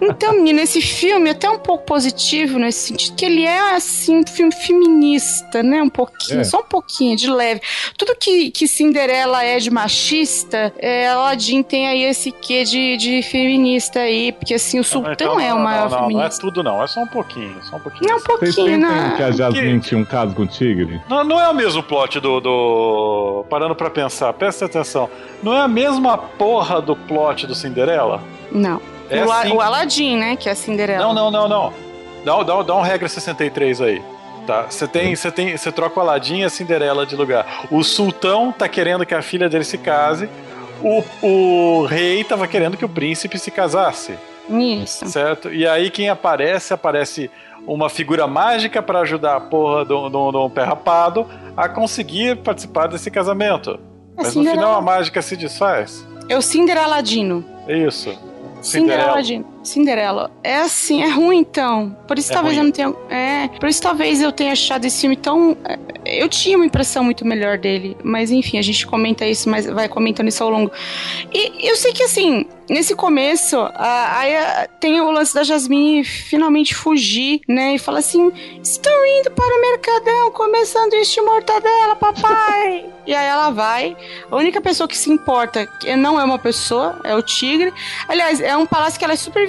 [0.00, 4.18] Então, menina, esse filme é até um pouco positivo nesse sentido, que ele é, assim,
[4.18, 5.82] um filme feminista, né?
[5.82, 6.44] Um pouquinho, É.
[6.44, 7.60] só um pouquinho, de leve.
[7.96, 13.22] Tudo que, que Cinderela é de machista, é, Aladdin tem aí esse quê de, de
[13.22, 16.12] feminista aí, porque, assim, o sultão Então, é não, o maior não, não, não é
[16.12, 16.40] feminista.
[16.40, 18.08] tudo não, é só um pouquinho, só um pouquinho.
[18.10, 19.14] Não, um Vocês pouquinho, sentem né?
[19.16, 21.00] que a Jasmine tinha um caso com o tigre?
[21.08, 23.44] Não, não é o mesmo plot do, do.
[23.48, 25.08] Parando pra pensar, presta atenção.
[25.42, 28.22] Não é a mesma porra do plot do Cinderela?
[28.52, 28.80] Não.
[29.10, 29.52] É o, La- sim.
[29.52, 30.36] o Aladdin, né?
[30.36, 31.04] Que é a Cinderela.
[31.04, 31.72] Não, não, não, não.
[32.24, 34.02] Dá, dá, dá um regra 63 aí.
[34.46, 37.66] Tá, você tem, você tem, você troca o Aladdin e a Cinderela de lugar.
[37.70, 40.28] O sultão tá querendo que a filha dele se case.
[40.82, 44.14] O, o rei tava querendo que o príncipe se casasse,
[44.48, 45.06] Isso.
[45.08, 45.52] certo?
[45.52, 47.30] E aí quem aparece, aparece
[47.66, 52.86] uma figura mágica pra ajudar a porra do, do, do pé rapado a conseguir participar
[52.86, 53.78] desse casamento.
[54.16, 54.80] Mas no final a Cinderela.
[54.80, 56.06] mágica se desfaz.
[56.30, 57.44] É o Cindereladino.
[57.68, 58.18] É isso.
[58.62, 59.22] Cinderela.
[59.22, 60.30] de- Cinderela.
[60.42, 61.96] É assim, é ruim então.
[62.08, 62.60] Por isso É talvez ruim.
[62.60, 62.94] eu não tenha.
[63.10, 63.48] É.
[63.58, 65.56] Por isso talvez eu tenha achado esse filme tão.
[65.64, 65.78] é,
[66.22, 67.96] Eu tinha uma impressão muito melhor dele.
[68.02, 70.70] Mas enfim, a gente comenta isso, mas vai comentando isso ao longo.
[71.32, 74.32] E eu sei que assim, nesse começo, a- aí
[74.80, 77.74] tem o lance da Jasmine finalmente fugir, né?
[77.74, 82.86] E fala assim: estou indo para o Mercadão comer sanduíche de mortadela, papai.
[83.06, 83.94] e aí ela vai.
[84.30, 87.72] A única pessoa que se importa que não é uma pessoa, é o tigre.
[88.08, 89.46] Aliás, é um palácio que ela é super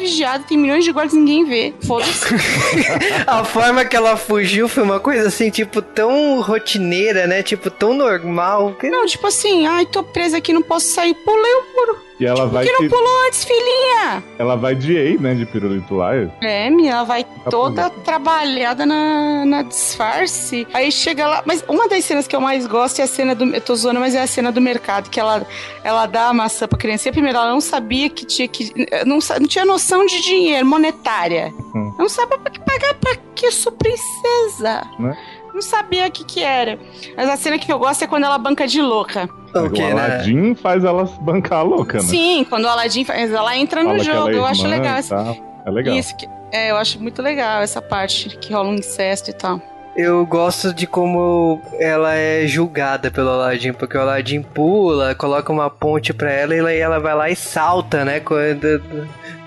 [0.48, 1.74] tem milhões de guardas e ninguém vê.
[1.86, 2.26] Foda-se.
[3.28, 7.44] A forma que ela fugiu foi uma coisa assim, tipo, tão rotineira, né?
[7.44, 8.74] Tipo, tão normal.
[8.80, 11.14] que- não, tipo assim, ai, tô presa aqui, não posso sair.
[11.14, 11.98] Pulei o muro.
[12.22, 14.24] E ela vai, Por que não te- pulou antes, filhinha?
[14.38, 15.34] ela vai de EI, né?
[15.34, 16.12] De pirulito lá.
[16.42, 20.68] É, minha, ela vai toda trabalhada na, na disfarce.
[20.72, 21.42] Aí chega lá.
[21.48, 23.46] Mas uma das cenas que eu mais gosto é a cena do.
[23.46, 25.46] Eu tô zoando, mas é a cena do mercado, que ela,
[25.84, 27.10] ela dá a maçã pra criança.
[27.10, 28.72] E primeiro, ela não sabia que tinha que.
[29.04, 31.52] Não, não tinha noção de dinheiro, monetária.
[31.76, 31.92] Hum.
[31.98, 34.84] Não sabe pra que pagar pra que, sou princesa.
[35.00, 35.18] Né?
[35.54, 36.80] Não sabia o que que era.
[37.16, 39.30] Mas a cena que eu gosto é quando ela banca de louca.
[39.54, 39.92] O O né?
[39.92, 42.04] Aladdin faz ela bancar a louca, né?
[42.04, 44.30] Sim, quando o Aladdin faz, ela entra no Fala ela jogo.
[44.30, 44.96] é eu acho legal.
[44.98, 45.38] essa-.
[45.66, 45.96] É legal.
[45.96, 49.62] Isso, que, é, eu acho muito legal essa parte que rola um incesto e tal.
[49.96, 55.70] Eu gosto de como ela é julgada pelo Aladdin, porque o Aladdin pula, coloca uma
[55.70, 58.22] ponte pra ela e ela- ela vai lá e salta, né?
[58.22, 58.82] Quando,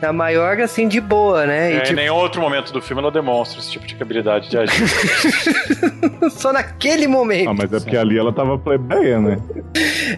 [0.02, 1.72] na maior, assim, de boa, né?
[1.72, 4.50] E, É, Em tipo, nenhum outro momento do filme ela demonstra esse tipo de habilidade
[4.50, 4.84] de agir.
[6.30, 7.48] só naquele momento.
[7.48, 9.38] Ah, mas é porque ali ela tava plebeia, né?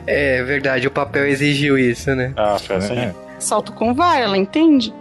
[0.06, 2.32] É verdade, o papel exigiu isso, né?
[2.36, 2.98] Ah, foi assim.
[2.98, 3.14] É.
[3.38, 4.92] Salto com vara, ela entende?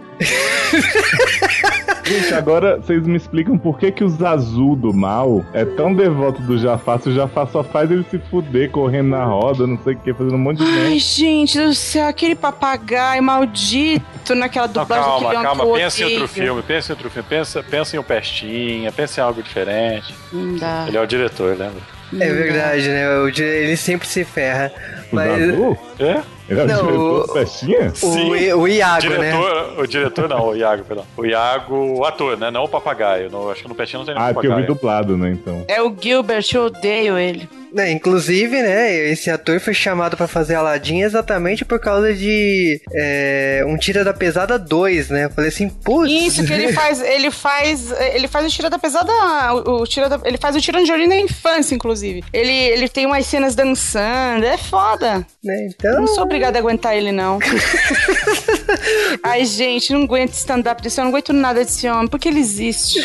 [2.04, 6.40] Gente, agora vocês me explicam por que que o Zazu do mal é tão devoto
[6.42, 9.94] do Jafar, se o Jafar só faz ele se fuder correndo na roda, não sei
[9.94, 10.98] o que, fazendo um monte de Ai, merda.
[11.00, 15.64] gente do céu, aquele papagaio maldito naquela Não, dublagem calma, que calma.
[15.74, 17.28] Pensa em outro filme, pensa em outro filme.
[17.28, 20.14] Pensa, pensa em um Pestinha, pensa em algo diferente.
[20.32, 20.84] Não dá.
[20.86, 21.82] Ele é o diretor, lembra?
[22.20, 23.18] É verdade, né?
[23.18, 24.72] O Ele sempre se ferra.
[25.10, 25.78] O Mas Zazu?
[25.98, 26.22] É?
[26.48, 27.92] Ele é o Não, diretor o- do Festinha?
[28.02, 29.16] o, o Iago, né?
[29.32, 31.04] diretor, O diretor não, o Iago, perdão.
[31.16, 32.50] O Iago, o ator, né?
[32.52, 33.28] Não o papagaio.
[33.30, 34.74] No, acho que no Pestinha não tem nenhum Ah, é porque eu vi papagaio.
[34.74, 35.64] dublado, né, então.
[35.66, 37.48] É o Gilbert, eu odeio ele.
[37.76, 43.62] É, inclusive, né, esse ator foi chamado pra fazer Aladdin exatamente por causa de é,
[43.66, 45.24] um Tira da Pesada 2, né?
[45.26, 46.10] Eu falei assim, putz.
[46.10, 49.12] Isso que ele faz, ele faz, ele faz o tira da pesada,
[49.54, 52.24] o, o tira da, ele faz o tiranjori na infância, inclusive.
[52.32, 55.26] Ele, ele tem umas cenas dançando, é foda.
[55.42, 55.56] né?
[55.64, 57.38] Eu Então, não sou obrigada a aguentar ele, não.
[59.22, 63.00] Ai, gente, não aguento stand-up desse homem, não aguento nada desse homem, porque ele existe.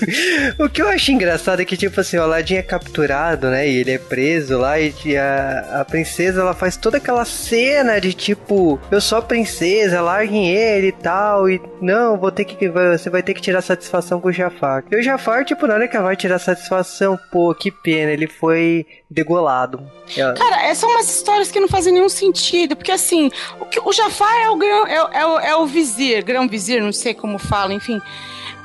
[0.58, 3.68] o que eu acho engraçado é que, tipo assim, o Aladdin é capturado, né?
[3.68, 8.12] E ele é preso lá e a, a princesa, ela faz toda aquela cena de
[8.12, 13.10] tipo, eu sou a princesa, larguem ele e tal, e não, vou ter que, você
[13.10, 14.84] vai ter que tirar satisfação com o Jafar.
[14.90, 18.26] E o Jafar, tipo, na hora que ela vai tirar satisfação, pô, que pena, ele
[18.26, 19.80] foi degolado.
[20.14, 24.50] Cara, são umas histórias que não fazem nenhum sentido, porque assim, o, o Jafar é
[24.50, 28.00] o, grão, é, é, o, é o vizir, grão-vizir, não sei como fala, enfim.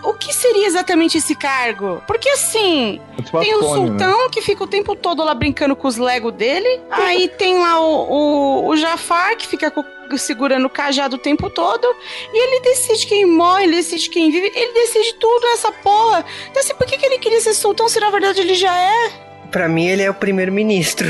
[0.03, 2.01] O que seria exatamente esse cargo?
[2.07, 3.67] Porque assim, É tipo tem o né?
[3.67, 6.81] sultão que fica o tempo todo lá brincando com os Lego dele.
[6.89, 9.85] Aí tem lá o, o, o Jafar que fica co-
[10.17, 11.87] segurando o cajado o tempo todo.
[12.33, 14.51] E ele decide quem morre, ele decide quem vive.
[14.55, 16.25] Ele decide tudo nessa porra.
[16.49, 19.30] Então assim, por que, que ele queria ser sultão se na verdade ele já é?
[19.51, 21.07] Pra mim, ele é o primeiro-ministro.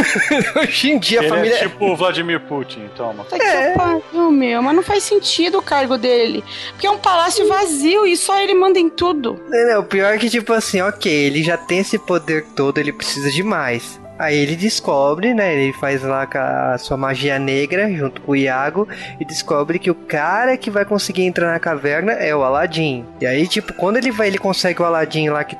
[0.58, 1.54] Hoje em dia, a Ele família.
[1.56, 3.24] é tipo o Vladimir Putin, toma.
[3.24, 4.62] Tá que pariu, meu.
[4.62, 6.42] Mas não faz sentido o cargo dele.
[6.70, 9.38] Porque é um palácio vazio e só ele manda em tudo.
[9.48, 12.78] Não, não, o pior é que, tipo assim, ok, ele já tem esse poder todo,
[12.78, 14.00] ele precisa de mais.
[14.22, 15.52] Aí ele descobre, né?
[15.52, 18.86] Ele faz lá a sua magia negra junto com o Iago
[19.18, 23.04] e descobre que o cara que vai conseguir entrar na caverna é o Aladdin.
[23.20, 25.56] E aí, tipo, quando ele vai, ele consegue o Aladdin lá que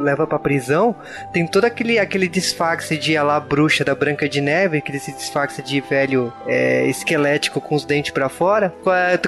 [0.00, 0.94] leva pra prisão,
[1.32, 5.62] tem todo aquele, aquele disfarce de a lá bruxa da Branca de Neve, aquele disfarce
[5.62, 8.72] de velho é, esquelético com os dentes pra fora,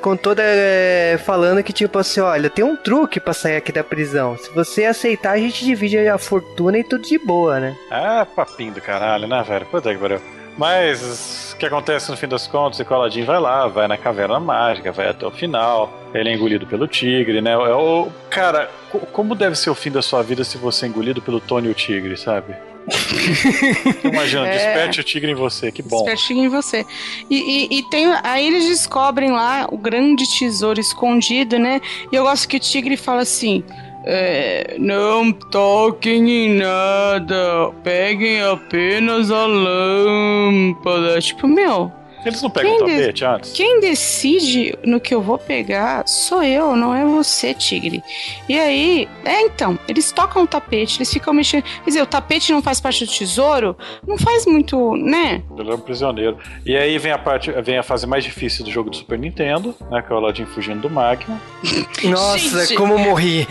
[0.00, 3.84] com toda é, falando que tipo assim, olha, tem um truque pra sair aqui da
[3.84, 4.36] prisão.
[4.38, 7.76] Se você aceitar, a gente divide a fortuna e tudo de boa, né?
[7.90, 8.26] Ah,
[8.72, 9.66] do caralho, né, velho?
[9.66, 10.20] Puta que pariu.
[10.58, 13.88] Mas o que acontece no fim das contas é que o Aladdin vai lá, vai
[13.88, 15.90] na caverna mágica, vai até o final.
[16.12, 17.52] Ele é engolido pelo tigre, né?
[17.52, 20.88] É o, cara, co- como deve ser o fim da sua vida se você é
[20.90, 22.54] engolido pelo Tony o tigre, sabe?
[24.04, 24.52] Imagina, É.
[24.52, 25.98] desperte o tigre em você, que bom.
[26.00, 26.84] Espertinho em você.
[27.30, 28.06] E, e, e tem.
[28.22, 31.80] Aí eles descobrem lá o grande tesouro escondido, né?
[32.10, 33.62] E eu gosto que o tigre fala assim.
[34.04, 41.20] É, não toquem em nada, peguem apenas a lâmpada.
[41.20, 41.92] Tipo, meu,
[42.24, 43.52] Eles não pegam Quem o tapete antes?
[43.52, 48.02] Quem decide no que eu vou pegar sou eu, não é você, tigre.
[48.48, 51.62] E aí, é então, eles tocam o tapete, eles ficam mexendo.
[51.62, 53.76] Quer dizer, o tapete não faz parte do tesouro?
[54.06, 55.42] Não faz muito, né?
[55.58, 56.38] Ele é um prisioneiro.
[56.64, 59.74] E aí vem a parte, vem a fase mais difícil do jogo do Super Nintendo,
[59.90, 60.00] né?
[60.02, 61.40] Que é o Aladdin fugindo do Magma.
[62.04, 62.76] Nossa, Gente.
[62.76, 63.46] como eu morri.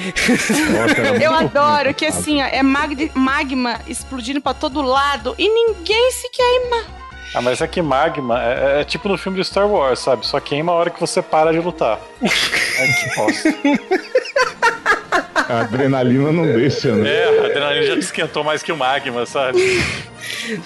[0.71, 6.11] Nossa, Eu adoro que assim, ó, é mag- magma explodindo pra todo lado e ninguém
[6.11, 7.01] se queima.
[7.33, 10.25] Ah, mas é que Magma é, é tipo no filme de Star Wars, sabe?
[10.25, 11.99] Só queima a hora que você para de lutar.
[12.21, 13.55] Ai, que bosta.
[15.49, 17.09] A adrenalina não deixa, né?
[17.09, 19.59] É, a adrenalina já te esquentou mais que o Magma, sabe?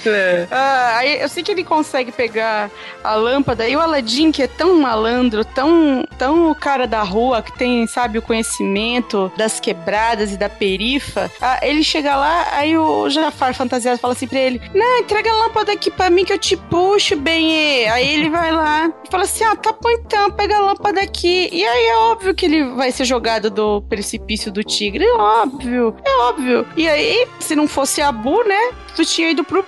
[0.05, 0.47] É.
[0.51, 2.69] Ah, aí eu sei que ele consegue pegar
[3.03, 7.41] a lâmpada e o Aladdin, que é tão malandro, tão, tão o cara da rua,
[7.41, 12.77] que tem, sabe, o conhecimento das quebradas e da perifa, ah, ele chega lá, aí
[12.77, 16.33] o Jafar fantasiado fala assim pra ele: Não, entrega a lâmpada aqui pra mim que
[16.33, 17.89] eu te puxo, bem.
[17.89, 21.49] Aí ele vai lá e fala assim: Ah, tá bom então, pega a lâmpada aqui.
[21.51, 25.03] E aí é óbvio que ele vai ser jogado do precipício do tigre.
[25.03, 26.65] É óbvio, é óbvio.
[26.75, 28.71] E aí, se não fosse Abu, né?
[28.95, 29.65] Tu tinha ido pro.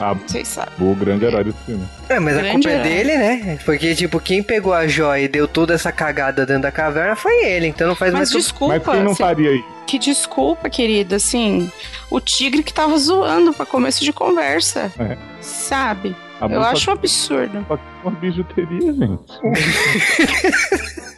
[0.00, 0.72] Ah, Vocês sabem.
[0.80, 1.86] o grande herói desse filme.
[2.08, 2.88] É, mas a Grande culpa é herói.
[2.88, 3.58] dele, né?
[3.64, 7.44] Porque, tipo, quem pegou a joia e deu toda essa cagada dentro da caverna foi
[7.44, 7.66] ele.
[7.68, 8.40] Então não faz Mas mais culpa.
[8.42, 8.74] desculpa.
[8.86, 9.64] Mas quem não se- faria isso?
[9.86, 11.70] Que desculpa, querido, assim,
[12.10, 14.92] o tigre que tava zoando pra começo de conversa.
[14.98, 15.16] É.
[15.40, 16.16] Sabe?
[16.40, 17.64] A Eu acho um absurdo.
[17.68, 19.32] só uma bijuteria, gente.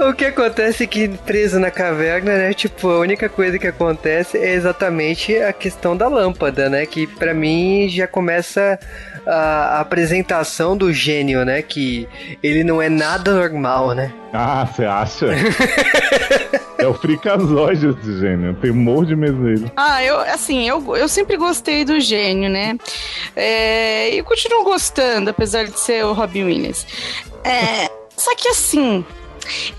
[0.00, 2.54] O que acontece é que preso na caverna, né?
[2.54, 6.86] Tipo, a única coisa que acontece é exatamente a questão da lâmpada, né?
[6.86, 8.78] Que pra mim já começa
[9.26, 11.60] a, apresentação do gênio, né?
[11.60, 12.08] Que
[12.42, 14.12] ele não é nada normal, né?
[14.32, 15.26] Ah, você acha?
[16.78, 18.54] é o fricazóide esse gênio.
[18.54, 19.70] Tem um morro de medo dele.
[19.76, 22.76] Ah, eu, assim, eu, eu sempre gostei do gênio, né?
[23.34, 26.86] É, e continuo gostando, apesar de ser o Robin Williams.
[27.44, 29.04] É, só que assim.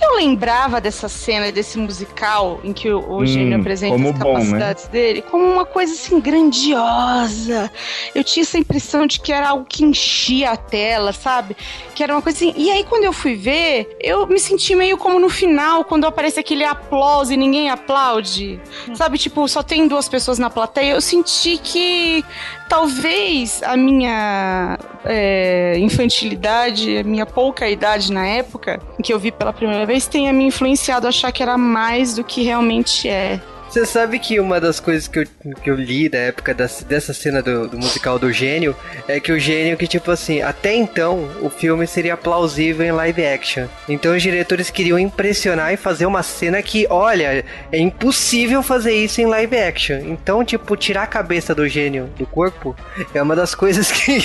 [0.02, 4.14] Eu lembrava dessa cena, desse musical em que o, o Hum, gênio apresenta como as
[4.14, 4.64] bom, né?
[4.64, 7.72] capacidades dele, como uma coisa assim grandiosa.
[8.14, 11.56] Eu tinha essa impressão de que era algo que enchia a tela, sabe?
[11.96, 12.54] Que era uma coisa assim.
[12.56, 16.40] E aí, quando eu fui ver, eu me senti meio como no final, quando aparece
[16.40, 18.60] aquele aplauso e ninguém aplaude.
[18.94, 20.94] Sabe, tipo, só tem duas pessoas na plateia.
[20.94, 22.24] Eu senti que
[22.68, 29.54] talvez a minha é, infantilidade, a minha pouca idade na época, que eu vi pela
[29.54, 33.40] primeira vez, tenha me influenciado a achar que era mais do que realmente é.
[33.78, 35.28] Você sabe que uma das coisas que eu,
[35.62, 38.76] que eu li da época dessa cena do, do musical do gênio
[39.08, 43.24] é que o gênio que, tipo assim, até então o filme seria plausível em live
[43.24, 43.68] action.
[43.88, 49.22] Então os diretores queriam impressionar e fazer uma cena que, olha, é impossível fazer isso
[49.22, 50.00] em live action.
[50.08, 52.76] Então, tipo, tirar a cabeça do gênio do corpo
[53.14, 54.22] é uma das coisas que,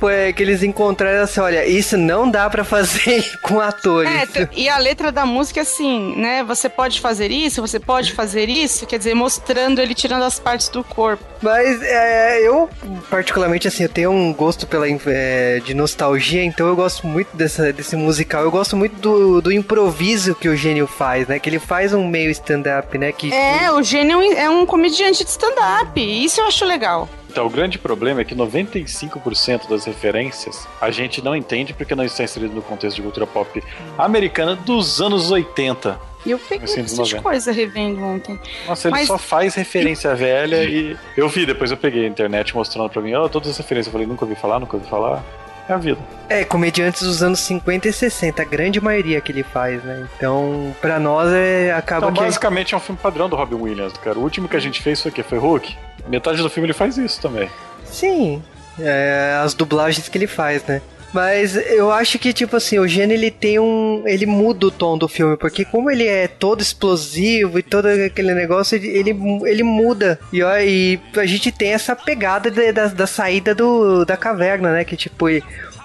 [0.00, 4.10] foi, que eles encontraram assim, olha, isso não dá pra fazer com atores.
[4.34, 6.42] É, e a letra da música, assim, né?
[6.42, 10.68] Você pode fazer isso, você pode fazer isso, quer dizer, mostrando ele tirando as partes
[10.68, 11.22] do corpo.
[11.40, 12.68] Mas é, eu,
[13.08, 17.72] particularmente, assim, eu tenho um gosto pela, é, de nostalgia, então eu gosto muito dessa,
[17.72, 18.42] desse musical.
[18.42, 21.38] Eu gosto muito do, do improviso que o gênio faz, né?
[21.38, 23.12] Que ele faz um meio stand-up, né?
[23.12, 26.24] Que, É, o gênio é um comediante de stand-up.
[26.24, 27.08] Isso eu acho legal.
[27.30, 32.04] Então, o grande problema é que 95% das referências a gente não entende porque não
[32.04, 33.62] está inserido no contexto de cultura pop
[33.96, 36.00] americana dos anos 80.
[36.26, 37.22] E eu peguei bastante 90.
[37.22, 38.38] coisa revendo ontem.
[38.66, 40.96] Nossa, ele Mas- só faz referência velha e.
[41.16, 43.86] Eu vi, depois eu peguei a internet mostrando pra mim, ó, todas as referências.
[43.86, 45.22] Eu falei, nunca ouvi falar, nunca ouvi falar.
[45.68, 45.98] É a vida.
[46.30, 50.08] É, comediantes dos anos 50 e 60, a grande maioria que ele faz, né?
[50.16, 52.20] Então, pra nós, é, acaba Então, que...
[52.22, 54.18] basicamente, é um filme padrão do Robin Williams, cara.
[54.18, 55.22] O último que a gente fez foi o quê?
[55.22, 55.76] Foi Hulk?
[56.08, 57.50] Metade do filme ele faz isso também.
[57.84, 58.42] Sim,
[58.80, 60.80] é, as dublagens que ele faz, né?
[61.12, 64.02] Mas eu acho que, tipo assim, o gênio ele tem um.
[64.06, 68.34] Ele muda o tom do filme, porque como ele é todo explosivo e todo aquele
[68.34, 69.16] negócio, ele,
[69.46, 70.20] ele, muda.
[70.32, 74.70] E, ó, e a gente tem essa pegada de- da, da saída do, da caverna,
[74.72, 74.84] né?
[74.84, 75.26] Que tipo,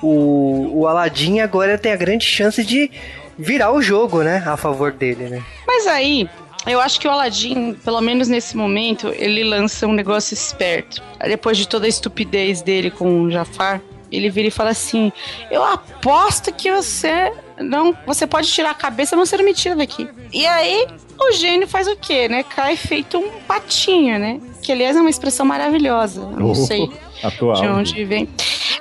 [0.02, 2.92] o, o Aladdin agora tem a grande chance de
[3.38, 4.44] virar o jogo, né?
[4.46, 5.42] A favor dele, né?
[5.66, 6.30] Mas aí,
[6.68, 11.02] eu acho que o Aladdin, pelo menos nesse momento, ele lança um negócio esperto.
[11.26, 13.82] Depois de toda a estupidez dele com o Jafar,
[14.16, 15.12] ele vira e fala assim:
[15.52, 17.96] Eu aposto que você não.
[18.06, 20.08] Você pode tirar a cabeça, mas você não me tira daqui.
[20.32, 20.88] E aí,
[21.20, 22.44] o gênio faz o quê, né?
[22.44, 24.40] Cai feito um patinho, né?
[24.62, 26.22] Que aliás é uma expressão maravilhosa.
[26.38, 26.90] Não Oh, sei
[27.24, 27.56] Atual.
[27.62, 28.30] de onde vem.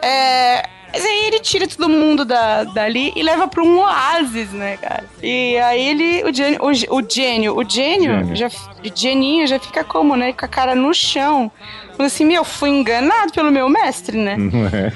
[0.01, 4.77] É, mas aí ele tira todo mundo da, dali e leva pra um oásis, né,
[4.77, 5.05] cara?
[5.23, 8.37] E aí ele, o gênio, o, o gênio, o gênio, Gênio.
[8.37, 8.51] já, o
[8.95, 10.33] geninho já fica como, né?
[10.33, 11.51] Com a cara no chão.
[11.97, 14.37] Falando assim, meu, fui enganado pelo meu mestre, né?
[14.37, 14.93] Não é?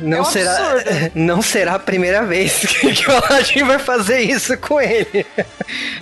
[0.00, 1.10] Não, É um será, absurdo.
[1.14, 5.26] não será a primeira vez que, o Aladdin vai fazer isso com ele.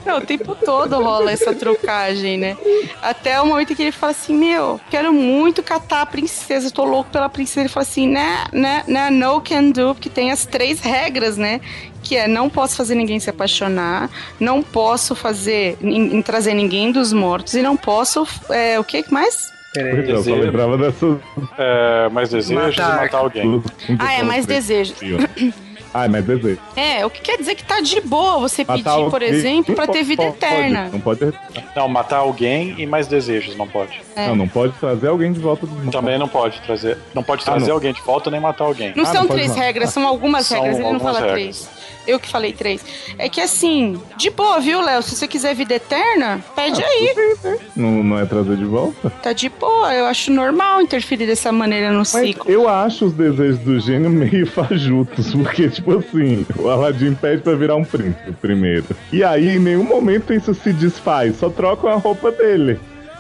[0.05, 2.57] Não, o tempo todo rola essa trocagem, né?
[3.01, 6.85] Até o momento em que ele fala assim, meu, quero muito catar a princesa, tô
[6.85, 7.61] louco pela princesa.
[7.61, 11.61] Ele fala assim, né, né, né, no can do, porque tem as três regras, né?
[12.03, 15.79] Que é, não posso fazer ninguém se apaixonar, não posso fazer,
[16.25, 19.53] trazer ninguém dos mortos, e não posso, é, o que mais?
[19.75, 19.99] Peraí.
[20.01, 20.37] Eu só Desejo.
[20.43, 21.17] lembrava dessas
[21.59, 22.97] É, mais desejo de Matar.
[23.03, 23.63] matar alguém.
[23.99, 24.95] Ah, é mais preconceito.
[25.95, 26.59] Ai, mas desejo.
[26.75, 29.75] É, o que quer dizer que tá de boa você pedir, Matar por alguém- exemplo,
[29.75, 30.89] pra ter vida pode- eterna.
[30.93, 31.33] Não pode.
[31.77, 34.01] Não, matar alguém e mais desejos, não pode.
[34.17, 34.27] É.
[34.29, 36.97] Não, não pode trazer alguém de volta do Também não pode trazer.
[37.15, 37.75] Não pode trazer não.
[37.75, 38.93] alguém de volta nem matar alguém.
[38.97, 39.57] Não Ah, são não três não.
[39.57, 41.43] regras, são algumas São regras, ele não algumas fala regras.
[41.59, 41.83] três.
[42.05, 42.85] Eu que falei três.
[43.17, 45.03] É que assim, de boa, viu, Léo?
[45.03, 47.15] Se você quiser vida eterna, pede aí.
[47.77, 49.09] Não, não é trazer de volta?
[49.23, 52.51] Tá de boa, eu acho normal interferir dessa maneira no Mas ciclo.
[52.51, 57.55] eu acho os desejos do gênio meio fajutos, porque, tipo assim, o Aladdin pede pra
[57.55, 58.87] virar um príncipe primeiro.
[59.13, 62.79] E aí, em nenhum momento isso se desfaz, só trocam a roupa dele.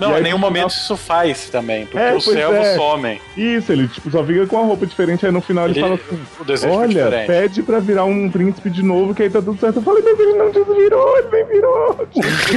[0.08, 2.76] Não, em nenhum no momento final- isso faz também, porque É, os servos é.
[2.76, 3.20] somem.
[3.36, 5.94] Isso, ele tipo, só fica com a roupa diferente, aí no final ele, Ele- fala
[5.94, 7.26] assim: o desejo fica Olha, diferente.
[7.26, 9.76] pede pra virar um príncipe de novo, que aí tá tudo certo.
[9.76, 12.08] Eu falei, mas ele não desvirou, ele nem virou.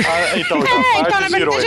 [0.08, 1.18] Ah, então, É, então,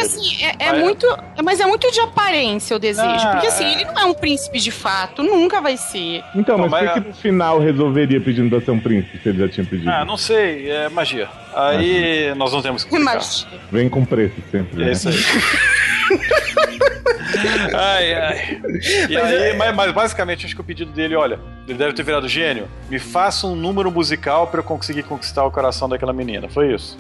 [0.03, 0.81] assim, é, é Ah, é.
[0.81, 1.07] muito.
[1.43, 3.09] Mas é muito de aparência o desejo.
[3.09, 3.72] Ah, porque assim, é.
[3.72, 6.22] ele não é um príncipe de fato, nunca vai ser.
[6.35, 9.39] Então, mas por que, que no final resolveria pedindo pra ser um príncipe, se ele
[9.39, 9.89] já tinha pedido?
[9.91, 11.29] Ah, não sei, é magia.
[11.59, 13.16] Aí nós não temos que explicar.
[13.16, 14.80] Mas, Vem com preço sempre.
[14.80, 14.92] É né?
[14.92, 15.16] isso aí.
[17.74, 18.61] ai, ai.
[19.09, 22.28] E aí, mas, mas basicamente acho que o pedido dele, olha, ele deve ter virado
[22.28, 22.68] gênio.
[22.88, 26.48] Me faça um número musical pra eu conseguir conquistar o coração daquela menina.
[26.48, 26.96] Foi isso.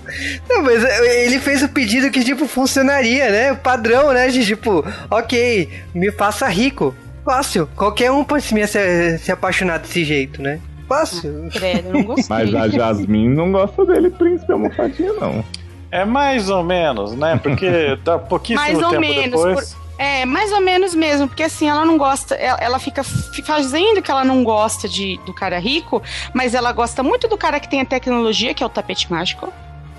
[0.48, 3.52] Não, mas é, ele fez o pedido que, tipo, funcionaria, né?
[3.52, 4.26] O padrão, né?
[4.28, 6.92] De tipo, ok, me faça rico.
[7.24, 7.68] Fácil.
[7.76, 10.58] Qualquer um pode se, se, se apaixonar desse jeito, né?
[10.88, 11.48] Fácil.
[11.52, 12.24] credo, eu não gostei.
[12.28, 15.44] Mas a Jasmine não gosta dele, príncipe almofadinha, não.
[15.90, 17.38] É mais ou menos, né?
[17.42, 19.76] Porque dá pouquíssimo Mais ou tempo menos, depois.
[19.98, 24.08] É, mais ou menos mesmo, porque assim, ela não gosta, ela, ela fica fazendo que
[24.08, 26.00] ela não gosta de, do cara rico,
[26.32, 29.52] mas ela gosta muito do cara que tem a tecnologia, que é o tapete mágico.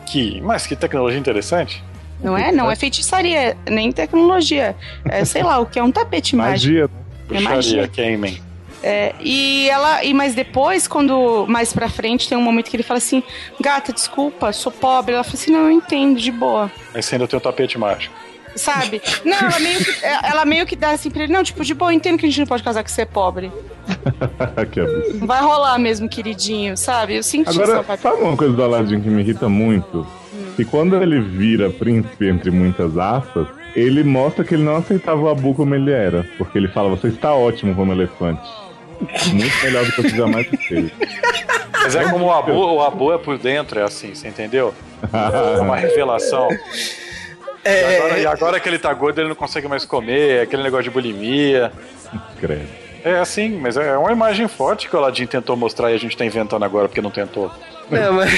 [0.05, 1.83] Que, mas que tecnologia interessante.
[2.23, 2.51] Não é?
[2.51, 4.75] Não é feitiçaria, nem tecnologia.
[5.05, 6.73] É, sei lá, o que é um tapete mágico.
[6.73, 6.85] Magia.
[6.85, 7.87] É Puxaria, magia.
[7.87, 8.41] queimem.
[8.81, 12.83] É, e ela, e mas depois, quando mais pra frente, tem um momento que ele
[12.83, 13.21] fala assim:
[13.59, 15.13] Gata, desculpa, sou pobre.
[15.13, 16.71] Ela fala assim: Não, eu entendo, de boa.
[16.93, 18.13] Mas ainda tem o tapete mágico.
[18.55, 19.01] Sabe?
[19.23, 21.91] Não, ela meio que, ela meio que dá assim pra ele: Não, tipo, de boa,
[21.91, 23.51] eu entendo que a gente não pode casar com você é pobre.
[25.21, 27.17] vai rolar mesmo, queridinho, sabe?
[27.17, 28.01] Eu senti Agora, essa parte.
[28.01, 30.05] sabe uma coisa do Aladdin que me irrita muito?
[30.55, 35.29] Que quando ele vira príncipe, entre muitas aspas, ele mostra que ele não aceitava o
[35.29, 36.25] Abu como ele era.
[36.37, 38.68] Porque ele fala, você está ótimo como elefante.
[39.33, 40.91] Muito melhor do que eu jamais fez.
[41.71, 44.73] Mas é como o Abu, o Abu é por dentro, é assim, você entendeu?
[45.13, 46.49] É uma revelação.
[47.65, 50.85] E agora, e agora que ele tá gordo, ele não consegue mais comer, aquele negócio
[50.85, 51.71] de bulimia.
[52.39, 52.88] Credo.
[53.03, 56.15] É assim, mas é uma imagem forte que o Aladdin tentou mostrar e a gente
[56.17, 57.51] tá inventando agora porque não tentou.
[57.89, 58.31] Não, mas,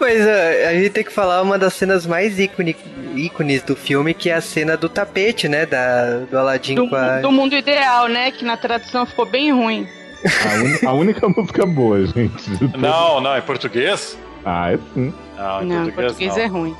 [0.00, 2.74] mas ó, a gente tem que falar uma das cenas mais ícone,
[3.14, 5.66] ícones do filme, que é a cena do tapete, né?
[5.66, 7.20] Da, do Aladdin Do, com a.
[7.20, 8.30] do mundo ideal, né?
[8.30, 9.86] Que na tradução ficou bem ruim.
[10.24, 12.50] A, uni- a única música boa, gente.
[12.78, 14.16] Não, não, em português?
[14.44, 15.12] Ah, é sim.
[15.36, 16.42] Não, em Não, português, português não.
[16.42, 16.76] é ruim.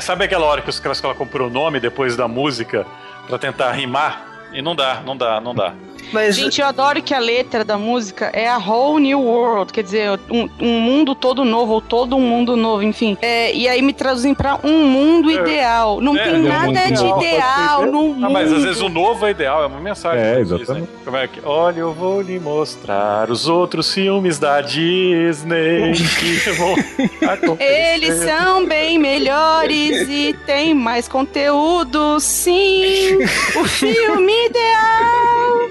[0.00, 2.86] Sabe aquela hora que os caras colocam o nome depois da música
[3.26, 4.26] pra tentar rimar?
[4.52, 5.74] E não dá, não dá, não dá.
[6.12, 9.82] Mas, Gente, eu adoro que a letra da música é a whole new world, quer
[9.82, 13.16] dizer, um, um mundo todo novo, ou todo um mundo novo, enfim.
[13.20, 16.00] É, e aí me traduzem pra um mundo ideal.
[16.00, 18.26] Não É, tem é nada de ideal, ideal no mundo.
[18.26, 20.24] Ah, mas às vezes o novo é ideal, é uma mensagem.
[20.24, 20.88] É, eles exatamente.
[21.04, 21.40] Como é que.
[21.44, 26.74] Olha, eu vou lhe mostrar os outros filmes da Disney que vão.
[27.58, 33.18] Eles são bem melhores e tem mais conteúdo, sim.
[33.58, 35.68] O filme ideal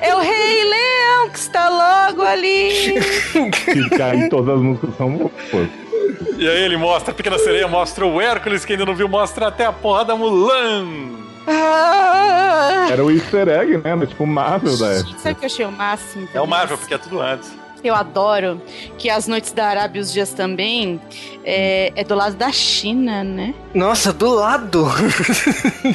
[0.00, 2.94] é o Rei Leão que está logo ali.
[3.64, 5.32] Que cai em todas as músicas são boas.
[6.36, 9.48] E aí ele mostra a Pequena Sereia, mostra o Hércules, que ainda não viu, mostra
[9.48, 10.86] até a porra da Mulan.
[11.46, 13.90] Ah, Era o easter egg, né?
[13.90, 15.18] Era tipo o Marvel da época.
[15.18, 16.28] Sabe o que eu achei o máximo?
[16.34, 17.50] É o Marvel, porque é tudo antes.
[17.82, 18.60] Eu adoro
[18.98, 21.00] que as noites da Arábia e os dias também
[21.44, 23.54] é, é do lado da China, né?
[23.72, 24.86] Nossa, do lado!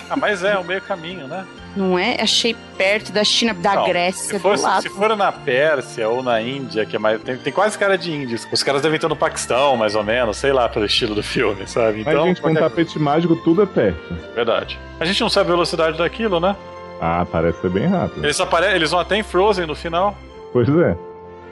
[0.10, 1.46] Ah, mas é o meio caminho, né?
[1.76, 2.18] Não é?
[2.22, 4.82] Achei perto da China, da Não, Grécia, Se for, do lado.
[4.82, 7.22] se for na Pérsia ou na Índia, que é mais.
[7.22, 8.48] Tem, tem quase cara de índios.
[8.52, 11.68] Os caras devem estar no Paquistão, mais ou menos, sei lá, pelo estilo do filme,
[11.68, 12.04] sabe?
[12.06, 14.14] Mas, Então, gente, com um qualquer- tapete mágico tudo é perto.
[14.34, 14.80] verdade.
[15.00, 16.56] A gente não sabe a velocidade daquilo, né?
[17.02, 18.24] Ah, parece ser bem rápido.
[18.26, 18.68] Eles, apare...
[18.74, 20.16] Eles vão até em Frozen no final.
[20.54, 20.96] Pois é.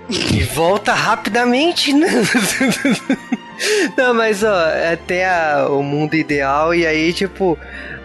[0.09, 2.07] E volta rapidamente, né?
[3.97, 7.57] Não, mas ó, é até a- o mundo ideal, e aí, tipo,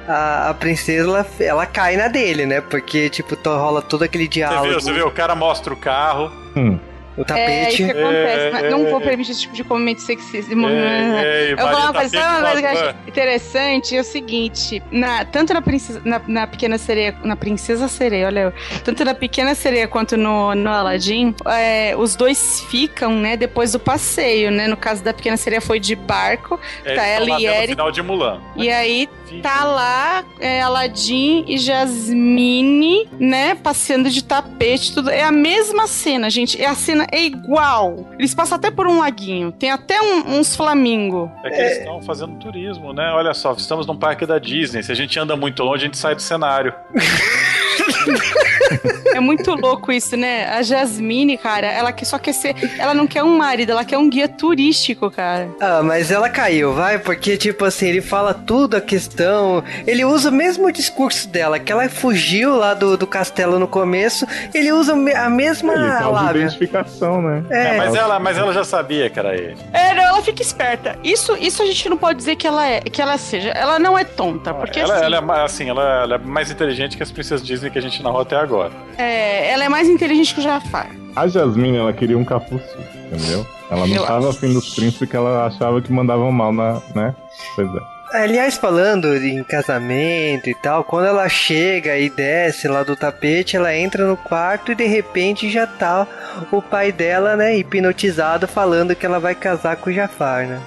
[0.07, 2.61] a, a princesa ela, ela cai na dele, né?
[2.61, 4.69] Porque, tipo, rola todo aquele Você diálogo.
[4.69, 5.07] viu, você viu?
[5.09, 6.79] O cara mostra o carro, Hum.
[7.19, 7.69] O É tapete.
[7.83, 8.39] isso que acontece.
[8.47, 9.05] É, mas é, não vou é.
[9.05, 10.53] permitir esse tipo de comentário sexista.
[10.55, 14.01] É, é, eu vou falar uma coisa, sabe uma coisa que eu acho interessante é
[14.01, 18.53] o seguinte: na, tanto na princesa, na, na pequena sereia, na princesa sereia, olha, eu,
[18.85, 23.81] tanto na pequena sereia quanto no, no Aladdin, é, os dois ficam, né, depois do
[23.81, 24.67] passeio, né?
[24.69, 27.69] No caso da pequena sereia foi de barco, É, tá ela e Eric.
[27.69, 28.41] final de Mulan.
[28.57, 29.09] E aí
[29.43, 35.11] tá lá é, Aladdin e Jasmine, né, passeando de tapete, tudo.
[35.11, 36.61] É a mesma cena, gente.
[36.61, 38.07] É a cena é igual.
[38.19, 39.51] Eles passam até por um laguinho.
[39.53, 41.31] Tem até um- uns flamingo.
[41.45, 43.11] É que eles estão fazendo turismo, né?
[43.13, 44.83] Olha só, estamos num parque da Disney.
[44.83, 46.73] Se a gente anda muito longe, a gente sai do cenário.
[49.15, 50.47] É muito louco isso, né?
[50.49, 52.55] A Jasmine, cara, ela que só quer ser.
[52.79, 55.49] Ela não quer um marido, ela quer um guia turístico, cara.
[55.61, 59.65] Ah, mas ela caiu, vai, porque, tipo assim, ele fala tudo a questão.
[59.87, 64.27] Ele usa o mesmo discurso dela, que ela fugiu lá do, do castelo no começo,
[64.55, 66.41] ele usa a mesma Ele lábia.
[66.43, 67.45] identificação, né?
[67.51, 69.57] É, É, mas, ela, mas ela já sabia que era ele.
[69.73, 70.99] É, não, ela fica esperta.
[71.03, 73.51] Isso, isso a gente não pode dizer que ela é, que ela seja.
[73.51, 76.97] Ela não é tonta, porque ela, assim, ela é assim, ela, ela é mais inteligente
[76.97, 78.73] que as princesas Disney que a gente narrou até agora.
[78.97, 80.91] é, ela é mais inteligente que o Jafar.
[81.17, 83.47] A Jasmine, ela queria um capuçu, entendeu?
[83.71, 84.39] Ela não Eu tava acho.
[84.39, 87.15] afim dos príncipes porque ela achava que mandavam mal na, né?
[87.55, 87.99] Pois é.
[88.11, 93.77] Aliás, falando em casamento e tal, quando ela chega e desce lá do tapete, ela
[93.77, 96.07] entra no quarto e de repente já tá
[96.51, 100.59] o pai dela, né, hipnotizado, falando que ela vai casar com o Jafar, né?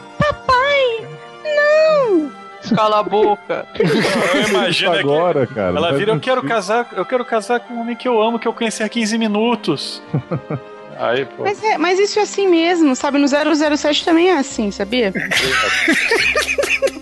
[2.76, 3.65] Cala a boca.
[3.78, 5.78] Eu imagino que Agora, cara.
[5.78, 8.47] ela vira, eu quero casar, eu quero casar com um homem que eu amo, que
[8.47, 10.01] eu conheci há 15 minutos.
[10.97, 11.43] Aí, pô.
[11.43, 13.17] Mas, é, mas isso é assim mesmo, sabe?
[13.17, 15.11] No 007 também é assim, sabia?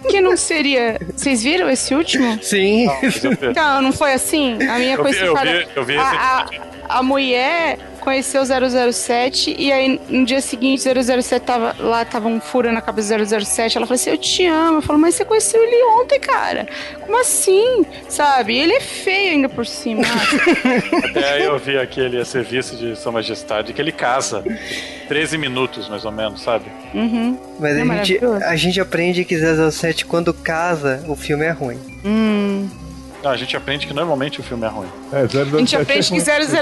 [0.09, 0.97] que não seria.
[1.15, 2.41] Vocês viram esse último?
[2.41, 2.87] Sim.
[3.55, 4.53] Não, não foi assim?
[4.67, 6.01] A minha Eu vi, coisa eu cara, vi, eu vi a,
[6.87, 12.27] a, a mulher conheceu o 007 e aí no dia seguinte 007 tava lá, tava
[12.27, 13.77] um furo na cabeça do 007.
[13.77, 14.77] Ela falou assim: Eu te amo.
[14.77, 16.67] Eu falo, mas você conheceu ele ontem, cara.
[17.01, 17.85] Como assim?
[18.07, 18.57] Sabe?
[18.57, 20.01] Ele é feio ainda por cima.
[21.09, 24.43] Até aí eu vi aquele serviço de Sua Majestade que ele casa
[25.07, 26.65] 13 minutos, mais ou menos, sabe?
[26.93, 27.37] uhum.
[27.59, 31.79] Mas É a, gente, a gente aprende que 007, quando casa, o filme é ruim.
[32.05, 32.69] Hum.
[33.23, 34.87] Não, a gente aprende que normalmente o filme é ruim.
[35.11, 36.21] É, 007 A gente aprende que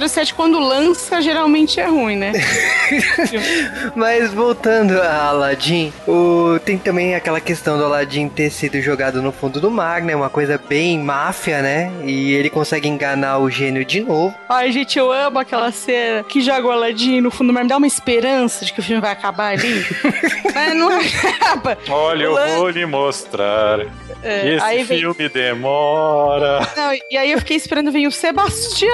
[0.09, 2.31] 007 quando lança geralmente é ruim, né?
[3.95, 6.59] Mas voltando a Aladdin, o...
[6.63, 10.15] tem também aquela questão do Aladdin ter sido jogado no fundo do mar, né?
[10.15, 11.91] Uma coisa bem máfia, né?
[12.03, 14.33] E ele consegue enganar o gênio de novo.
[14.49, 17.63] Ai, gente, eu amo aquela cena que joga o Aladdin no fundo do mar.
[17.63, 19.85] Me dá uma esperança de que o filme vai acabar ali.
[20.53, 21.77] Mas não acaba.
[21.89, 23.81] Olha, eu vou lhe mostrar
[24.23, 25.29] É, que esse aí vem- filme
[26.47, 26.71] demora.
[26.75, 28.89] Não, e aí eu fiquei esperando vir o Sebastião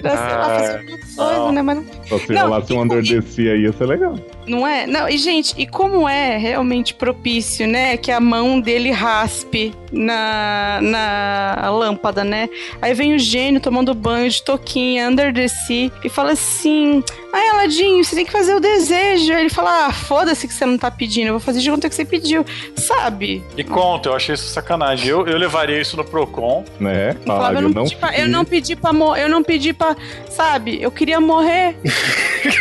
[0.00, 1.52] pra, sei lá, Ah, fazer uma coisa, não.
[1.52, 1.62] né?
[1.62, 4.14] Mas não, Só se Não, rolasse um Under the Sea aí ia ser legal.
[4.46, 4.86] não é?
[4.86, 7.96] Não, e gente, e como é realmente propício, né?
[7.96, 12.48] Que a mão dele raspe na, na lâmpada, né?
[12.82, 17.48] Aí vem o gênio tomando banho de toquinha, under the sea, e fala assim: Ai,
[17.50, 19.32] Aladinho, você tem que fazer o desejo.
[19.32, 21.88] Aí ele fala: Ah, foda-se que você não tá pedindo, eu vou fazer de conta
[21.88, 22.44] que você pediu,
[22.76, 23.42] sabe?
[23.56, 25.08] E conta, eu achei isso sacanagem.
[25.08, 26.33] Eu, eu levaria isso no Procon.
[26.80, 27.10] Né?
[27.10, 29.72] Eu falava, Fala, eu não, pedi pra, eu não pedi pra morrer, eu não pedi
[29.72, 29.96] pra.
[30.28, 31.76] Sabe, eu queria morrer.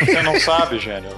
[0.06, 1.10] Você não sabe, gênio.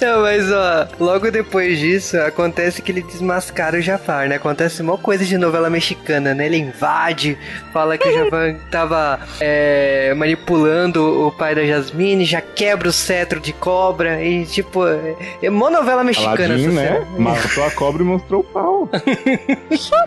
[0.00, 4.36] Não, mas ó, logo depois disso, acontece que ele desmascara o Jafar, né?
[4.36, 6.46] Acontece uma coisa de novela mexicana, né?
[6.46, 7.38] Ele invade,
[7.72, 13.40] fala que o Jafar tava é, manipulando o pai da Jasmine, já quebra o cetro
[13.40, 17.06] de cobra e tipo, é, é mó novela mexicana Aladdin, né?
[17.18, 18.88] Matou a cobra e mostrou o pau.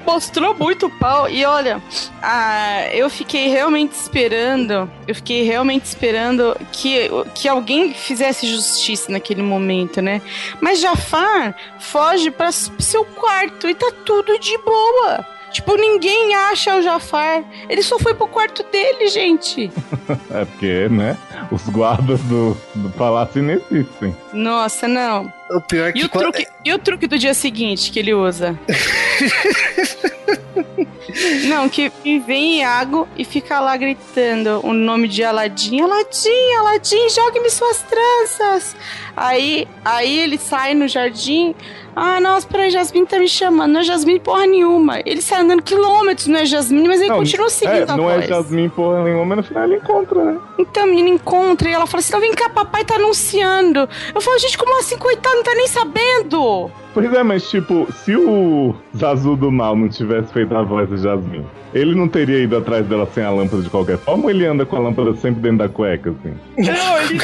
[0.05, 1.29] Mostrou muito pau.
[1.29, 1.81] E olha,
[2.21, 4.89] ah, eu fiquei realmente esperando.
[5.07, 10.21] Eu fiquei realmente esperando que, que alguém fizesse justiça naquele momento, né?
[10.59, 15.26] Mas Jafar foge para seu quarto e tá tudo de boa.
[15.51, 17.41] Tipo, ninguém acha o Jafar.
[17.69, 19.71] Ele só foi pro quarto dele, gente.
[20.30, 21.17] É porque, né?
[21.49, 24.15] Os guardas do, do palácio não existem.
[24.34, 25.32] Nossa, não.
[25.55, 27.99] O pior é que E o, quando- truque, e o truque do dia seguinte que
[27.99, 28.57] ele usa?
[31.47, 31.89] Não, que
[32.25, 35.79] vem Iago e fica lá gritando o nome de Aladim.
[35.81, 38.75] Aladim, Aladim, jogue-me suas tranças.
[39.15, 41.55] Aí, aí ele sai no jardim.
[41.95, 43.71] Ah, nossa, peraí, Jasmine tá me chamando.
[43.71, 44.99] Não é Jasmine porra nenhuma.
[45.05, 48.03] Ele sai andando quilômetros, não é Jasmine, mas ele Não, continua seguindo é, a Não
[48.03, 48.25] voz.
[48.25, 50.37] é Jasmine porra nenhuma, mas no final ele encontra, né?
[50.59, 53.87] Então a menina encontra e ela fala assim: não, vem cá, papai tá anunciando.
[54.13, 56.71] Eu falo, gente, como assim, coitado, tá nem sabendo?
[56.93, 60.97] Pois é, mas tipo, se o Zazu do Mal não tivesse feito a voz da
[60.97, 64.45] Jasmine, ele não teria ido atrás dela sem a lâmpada de qualquer forma ou ele
[64.45, 66.33] anda com a lâmpada sempre dentro da cueca, assim?
[66.57, 67.19] Não, ele.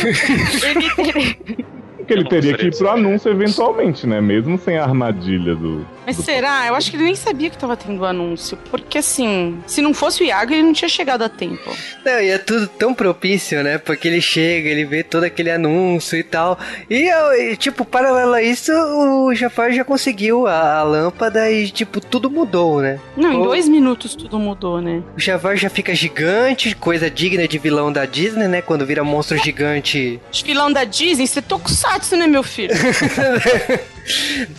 [1.58, 1.66] ele
[1.98, 3.00] Porque ele teria que ir pro saber.
[3.00, 4.20] anúncio eventualmente, né?
[4.20, 5.86] Mesmo sem a armadilha do.
[6.06, 6.66] Mas do- será?
[6.68, 8.58] Eu acho que ele nem sabia que tava tendo anúncio.
[8.70, 11.76] Porque assim, se não fosse o Iago, ele não tinha chegado a tempo.
[12.06, 13.78] Não, e é tudo tão propício, né?
[13.78, 16.58] Porque ele chega, ele vê todo aquele anúncio e tal.
[16.90, 22.30] E, tipo, paralelo a isso, o Jafar já conseguiu a, a lâmpada e, tipo, tudo
[22.30, 23.00] mudou, né?
[23.16, 25.02] Não, em O- dois minutos tudo mudou, né?
[25.16, 28.62] O Jafar já fica gigante, coisa digna de vilão da Disney, né?
[28.62, 30.20] Quando vira monstro gigante.
[30.32, 32.74] Os vilão da Disney, você tokusatsu, né, meu filho?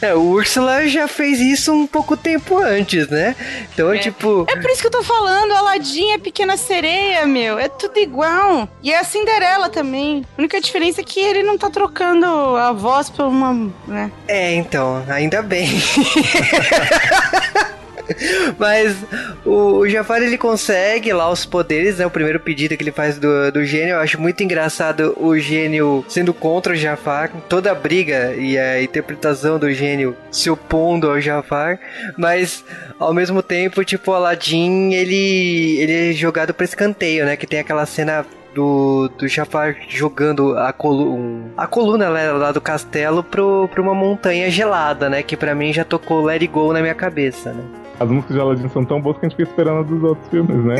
[0.00, 3.34] É, o Úrsula já fez isso um pouco tempo antes, né?
[3.72, 3.98] Então, É.
[3.98, 4.44] tipo.
[4.48, 7.58] É por isso que eu tô falando, Aladdin é pequena sereia, meu.
[7.58, 8.68] É tudo igual.
[8.82, 10.24] E é a Cinderela também.
[10.36, 13.70] A única diferença é que ele não tá trocando a voz por uma.
[13.86, 14.10] né?
[14.28, 15.68] É, então, ainda bem.
[18.58, 18.96] Mas
[19.44, 22.06] o, o Jafar ele consegue lá os poderes, né?
[22.06, 23.94] O primeiro pedido que ele faz do, do gênio.
[23.94, 28.82] Eu acho muito engraçado o gênio sendo contra o Jafar, toda a briga e a
[28.82, 31.78] interpretação do gênio se opondo ao Jafar.
[32.16, 32.64] Mas
[32.98, 37.36] ao mesmo tempo, tipo, o Aladdin ele, ele é jogado pra escanteio, né?
[37.36, 38.24] Que tem aquela cena
[38.54, 43.80] do, do Jafar jogando a, colu um- a coluna lá, lá do castelo pro, pra
[43.82, 45.22] uma montanha gelada, né?
[45.22, 47.62] Que pra mim já tocou Let It Go na minha cabeça, né?
[48.00, 50.28] As músicas de Aladdin são tão boas que a gente fica esperando a dos outros
[50.28, 50.74] filmes, né?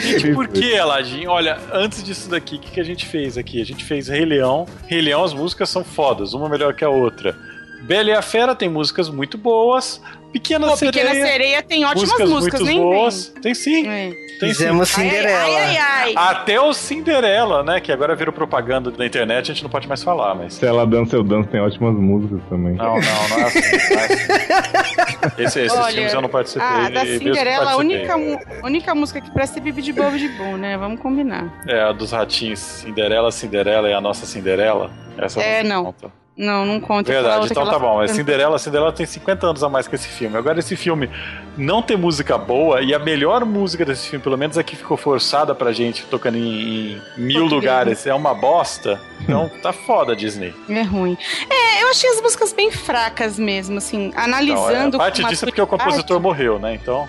[0.00, 1.26] Gente, por que, Aladdin?
[1.26, 3.60] Olha, antes disso daqui, o que, que a gente fez aqui?
[3.60, 4.66] A gente fez Rei Leão.
[4.88, 7.36] Rei Leão, as músicas são fodas, uma melhor que a outra.
[7.82, 10.00] Bela e a Fera tem músicas muito boas.
[10.32, 10.92] Pequena Pô, Sereia.
[11.10, 13.34] Pequena Sereia tem ótimas músicas, músicas, muito nem boas.
[13.42, 13.86] Tem sim.
[13.86, 14.10] É.
[14.10, 14.54] tem sim.
[14.54, 15.38] Fizemos Cinderela.
[15.42, 16.14] Ai, ai, ai.
[16.16, 17.80] Até o Cinderela, né?
[17.80, 20.54] Que agora virou propaganda da internet, a gente não pode mais falar, mas.
[20.54, 22.74] Se ela dança, eu danço, tem ótimas músicas também.
[22.74, 23.60] Não, não, não é assim.
[23.94, 24.92] Não é assim.
[25.38, 26.66] Esse, esses Olha, filmes eu não participei.
[26.66, 28.16] Ah, da Cinderela, a única,
[28.64, 30.76] única música que presta é Bibi de Bobo de Bom, né?
[30.76, 31.62] Vamos combinar.
[31.68, 32.58] É, a dos ratinhos.
[32.58, 34.90] Cinderela, Cinderela e a nossa Cinderela.
[35.16, 35.84] Essa É, não.
[35.84, 36.21] conta.
[36.36, 37.12] Não, não conta.
[37.12, 37.96] Verdade, então tá bom.
[37.98, 38.14] Mas canta.
[38.22, 40.36] Cinderela, Cinderela tem 50 anos a mais que esse filme.
[40.36, 41.10] Agora, esse filme
[41.58, 44.96] não tem música boa, e a melhor música desse filme, pelo menos a que ficou
[44.96, 48.98] forçada pra gente, tocando em, em mil Português, lugares, é uma bosta.
[49.20, 50.54] Então tá foda, Disney.
[50.70, 51.18] É ruim.
[51.50, 54.96] É, eu achei as músicas bem fracas mesmo, assim, Então, é, analisando.
[54.98, 56.74] parte com disso é porque o compositor morreu, né?
[56.74, 57.06] Então.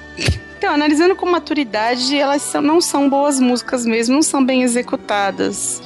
[0.58, 5.82] Então, analisando com maturidade, elas são- não são boas músicas mesmo, não são bem executadas.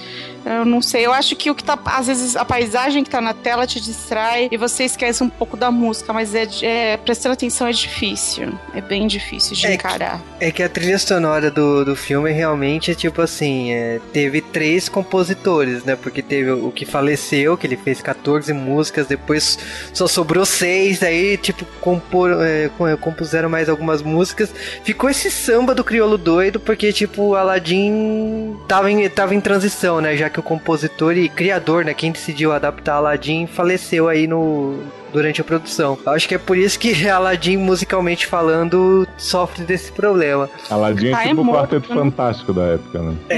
[0.50, 1.78] Eu não sei, eu acho que o que tá.
[1.86, 5.58] Às vezes a paisagem que tá na tela te distrai e você esquece um pouco
[5.58, 8.54] da música, mas é, é prestando atenção é difícil.
[8.74, 10.22] É bem difícil de É que- encarar.
[10.40, 14.88] É que a trilha sonora do, do filme realmente é tipo assim, é, teve três
[14.88, 15.96] compositores, né?
[15.96, 19.58] Porque teve o que faleceu, que ele fez 14 músicas, depois
[19.94, 24.50] só sobrou seis, aí tipo compor, é, com- compuseram mais algumas músicas.
[24.84, 30.00] Ficou esse samba do crioulo doido, porque tipo o Aladdin tava em, tava em transição,
[30.02, 30.16] né?
[30.16, 31.94] Já que o compositor e criador, né?
[31.94, 34.76] Quem decidiu adaptar Aladdin faleceu aí no
[35.14, 35.98] durante a produção.
[36.06, 40.50] Acho que é por isso que Aladdin, musicalmente falando, sofre desse problema.
[40.70, 41.96] Aladdin é Ah, é tipo o quarteto né?
[42.02, 43.16] fantástico da época, né?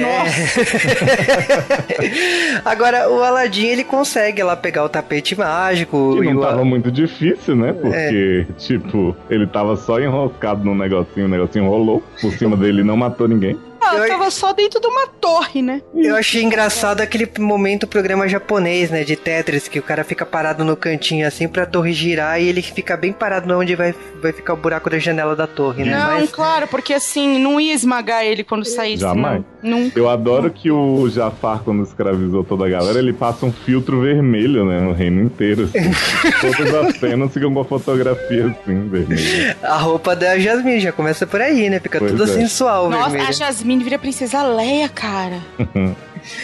[2.65, 6.17] Agora, o Aladdin, ele consegue lá pegar o tapete mágico.
[6.19, 7.69] Que e não o- tava muito difícil, né?
[7.69, 7.73] É.
[7.73, 12.83] Porque, tipo, ele tava só enroscado num negocinho, o negocinho rolou por cima dele e
[12.83, 13.57] não matou ninguém.
[13.97, 15.81] Eu- tava só dentro de uma torre, né?
[15.95, 19.03] Eu achei engraçado aquele momento programa japonês, né?
[19.03, 22.61] De Tetris, que o cara fica parado no cantinho assim pra torre girar e ele
[22.61, 25.97] fica bem parado onde vai, vai ficar o buraco da janela da torre, né?
[25.97, 29.01] Não, Mas claro, porque assim, não ia esmagar ele quando saísse.
[29.01, 29.41] Jamais.
[29.61, 29.69] Não.
[29.79, 29.91] Não.
[29.95, 34.65] Eu adoro que o Jafar, quando escravizou toda a galera, ele passa um filtro vermelho,
[34.65, 34.79] né?
[34.79, 35.63] No reino inteiro.
[35.63, 35.91] Assim.
[36.39, 39.57] Todas as cenas ficam com a fotografia assim, vermelha.
[39.61, 41.79] a roupa da Jasmine já começa por aí, né?
[41.79, 42.27] Fica Pois tudo é.
[42.27, 43.27] sensual, Nossa, vermelho.
[43.29, 45.39] a Jasmine vira princesa Leia, cara.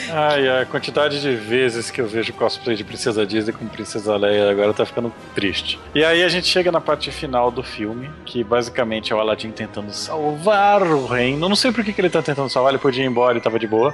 [0.09, 4.49] Ai, a quantidade de vezes que eu vejo cosplay de Princesa Disney com Princesa Leia
[4.49, 5.77] agora tá ficando triste.
[5.93, 9.51] E aí a gente chega na parte final do filme, que basicamente é o Aladdin
[9.51, 11.45] tentando salvar o reino.
[11.45, 13.41] Eu não sei por que, que ele tá tentando salvar, ele podia ir embora e
[13.41, 13.93] tava de boa.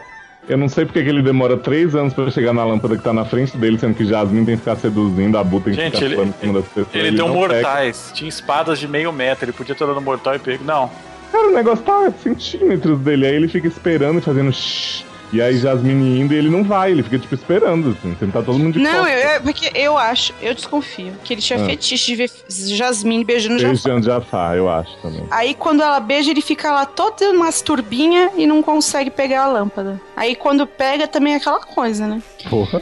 [0.49, 3.13] Eu não sei porque que ele demora três anos pra chegar na lâmpada que tá
[3.13, 5.93] na frente dele, sendo que Jasmine tem que ficar seduzindo, a Bu tem que Gente,
[5.93, 6.87] ficar ele- em cima das pessoas.
[6.95, 7.53] Ele, deu não pega.
[7.53, 10.63] mortais, tinha espadas de meio metro, ele podia ter dado um mortal e pego.
[10.63, 10.89] Não.
[11.31, 15.03] Cara, o negócio tá a centímetros dele, aí ele fica esperando e fazendo shhh,
[15.33, 18.59] E aí Jasmine indo e ele não vai, ele fica tipo esperando, assim, sentar todo
[18.59, 21.65] mundo de Não, eu, eu- porque eu acho, eu desconfio, que ele tinha Ah.
[21.65, 23.73] fetiche de ver Jasmine beijando Jafar.
[23.75, 25.25] Beijando Jafar, eu acho também.
[25.31, 29.47] Aí quando ela beija, ele fica lá todo umas turbinhas e não consegue pegar a
[29.47, 30.01] lâmpada.
[30.17, 32.21] Aí quando pega, também é aquela coisa, né?
[32.49, 32.81] Porra.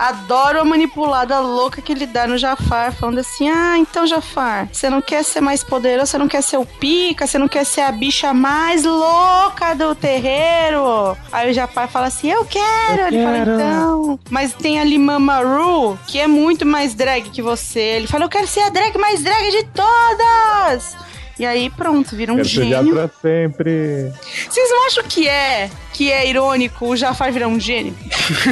[0.00, 4.88] Adoro a manipulada louca que ele dá no Jafar, falando assim: Ah, então Jafar, você
[4.88, 7.82] não quer ser mais poderoso, você não quer ser o pica, você não quer ser
[7.82, 11.14] a bicha mais louca do terreiro.
[11.30, 13.08] Aí o Jafar fala assim: Eu quero.
[13.08, 14.18] ele fala: Então.
[14.30, 17.80] Mas tem ali Mamaru, que é muito mais drag que você.
[17.80, 20.96] Ele fala: Eu quero ser a drag mais drag de todas.
[21.40, 22.92] E aí, pronto, vira um Quero ser gênio.
[22.92, 24.12] pra sempre.
[24.46, 27.94] Vocês não acham que é que é irônico o Jafar virar um gênio?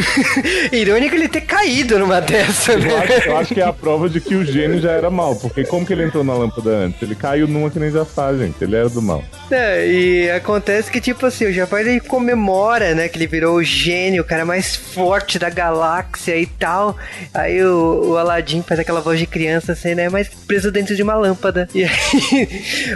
[0.72, 2.96] Irônico ele ter caído numa dessa, Eu né?
[2.96, 5.64] acho, eu acho que é a prova de que o gênio já era mal, porque
[5.64, 7.00] como que ele entrou na lâmpada antes?
[7.02, 8.62] Ele caiu numa que nem Jafar, gente.
[8.62, 9.22] Ele era do mal.
[9.50, 13.08] É, e acontece que, tipo assim, o Jafar ele comemora, né?
[13.08, 16.96] Que ele virou o gênio, o cara mais forte da galáxia e tal.
[17.32, 20.08] Aí o, o Aladdin faz aquela voz de criança assim, né?
[20.08, 21.68] Mas preso dentro de uma lâmpada.
[21.74, 21.88] E aí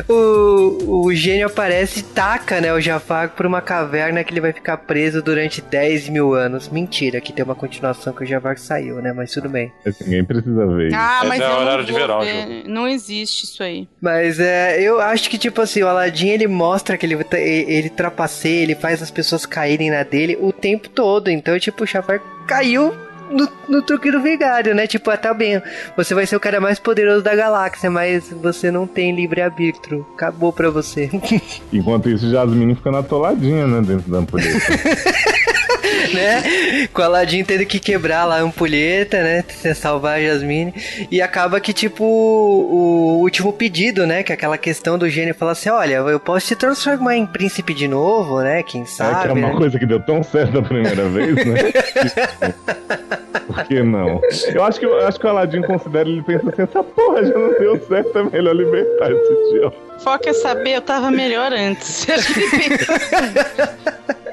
[0.08, 2.72] o, o gênio aparece e taca, né?
[2.72, 6.68] O Jafar por uma caverna que ele vai ficar preso durante 10 mil anos.
[6.68, 9.12] Mentira, que tem uma continuação que o Jafar saiu, né?
[9.12, 9.72] Mas tudo bem.
[9.84, 10.96] Esse Ninguém precisa ver isso.
[10.96, 12.64] Ah, Mas é horário de verão, ver.
[12.66, 13.88] Não existe isso aí.
[14.00, 18.62] Mas é, eu acho que, tipo assim, o Aladdin ele mostra que ele, ele trapaceia,
[18.62, 21.30] ele faz as pessoas caírem na dele o tempo todo.
[21.30, 22.92] Então, tipo, o Jafar caiu
[23.32, 24.86] no, no truque do vigário, né?
[24.86, 25.60] Tipo, ah, tá bem,
[25.96, 30.06] você vai ser o cara mais poderoso da galáxia, mas você não tem livre-arbítrio.
[30.14, 31.10] Acabou pra você.
[31.72, 34.58] Enquanto isso, Jasmine ficando atoladinha, né, dentro da ampulheta.
[36.14, 36.88] né?
[36.92, 39.44] Com o Aladdin tendo que quebrar lá a ampulheta, né?
[39.74, 40.72] Salvar a Jasmine.
[41.10, 44.22] E acaba que, tipo, o último pedido, né?
[44.22, 47.74] Que é aquela questão do gênio fala assim: olha, eu posso te transformar em príncipe
[47.74, 48.62] de novo, né?
[48.62, 49.32] Quem É que é sabe.
[49.32, 49.54] uma né?
[49.56, 51.72] coisa que deu tão certo a primeira vez, né?
[53.46, 54.20] Por que não?
[54.54, 57.34] Eu acho que, eu acho que o Aladdin considera, ele pensa assim, essa porra já
[57.36, 59.76] não deu certo, é melhor libertar esse idiota.
[59.98, 62.06] Só quer saber, eu tava melhor antes.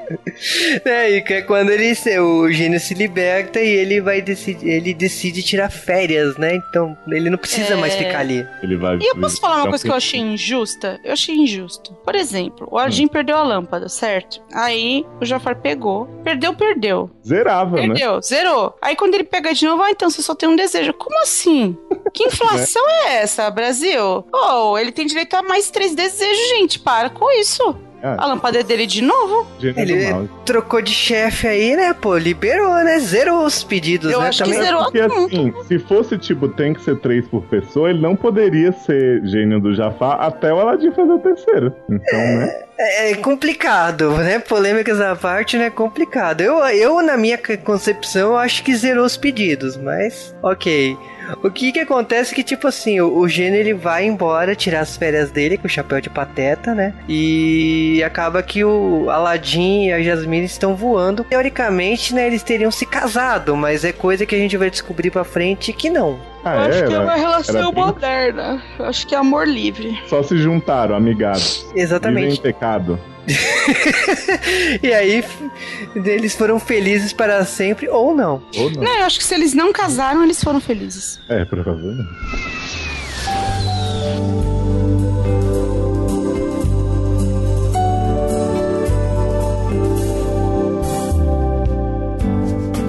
[0.86, 4.68] É, e que é quando ele, se- o gênio se liberta e ele vai decidir,
[4.70, 6.56] ele decide tirar férias, né?
[6.56, 7.78] Então ele não precisa É.
[7.78, 8.46] mais ficar ali.
[8.64, 8.98] Ele vai...
[8.98, 11.00] E eu posso falar uma coisa que eu achei injusta?
[11.04, 11.94] Eu achei injusto.
[12.04, 14.42] Por exemplo, o Aladdin perdeu a lâmpada, certo?
[14.54, 16.06] Aí o Jafar pegou.
[16.24, 17.10] Perdeu, perdeu.
[17.26, 17.88] Zerava, né?
[17.88, 18.76] Perdeu, zerou.
[18.82, 20.94] Aí quando ele pega de novo, ah, então você só tem um desejo.
[20.94, 21.78] Como assim?
[22.14, 24.26] Que inflação é essa, Brasil?
[24.34, 26.80] Oh, ele tem direito a mais três desejos, gente.
[26.80, 27.76] Para com isso.
[28.02, 29.48] Ah, A lâmpada é dele de novo?
[29.62, 31.94] Ele trocou de chefe aí, né?
[31.94, 32.98] Pô, liberou, né?
[33.00, 34.28] Zerou os pedidos, Eu né?
[34.30, 34.84] acho que Também- zerou.
[34.84, 39.26] Porque assim, se fosse tipo, tem que ser três por pessoa, ele não poderia ser
[39.26, 41.74] gênio do Jafar até o Aladdin fazer o terceiro.
[41.90, 42.64] Então, né?
[42.82, 44.40] É complicado, né?
[44.40, 45.70] Polêmicas à parte, né?
[45.70, 46.40] Complicado.
[46.40, 50.98] Eu, eu na minha concepção, acho que zerou os pedidos, mas ok.
[51.44, 54.80] O que que acontece é que, tipo assim, o, o gênio ele vai embora tirar
[54.80, 56.94] as férias dele com o chapéu de pateta, né?
[57.08, 61.26] E acaba que o Aladdin e a Jasmine estão voando.
[61.26, 65.26] Teoricamente, né, eles teriam se casado, mas é coisa que a gente vai descobrir pra
[65.26, 66.18] frente que não.
[66.44, 68.62] Ah, eu acho que é uma relação moderna.
[68.78, 70.00] Eu acho que é amor livre.
[70.08, 71.66] Só se juntaram, amigados.
[71.68, 72.42] Vivem em Exatamente.
[72.42, 73.00] pecado.
[74.82, 75.24] e aí,
[75.96, 78.42] eles foram felizes para sempre ou não.
[78.58, 78.84] Ou não.
[78.84, 81.20] Não, eu acho que se eles não casaram, eles foram felizes.
[81.30, 82.08] É, provavelmente.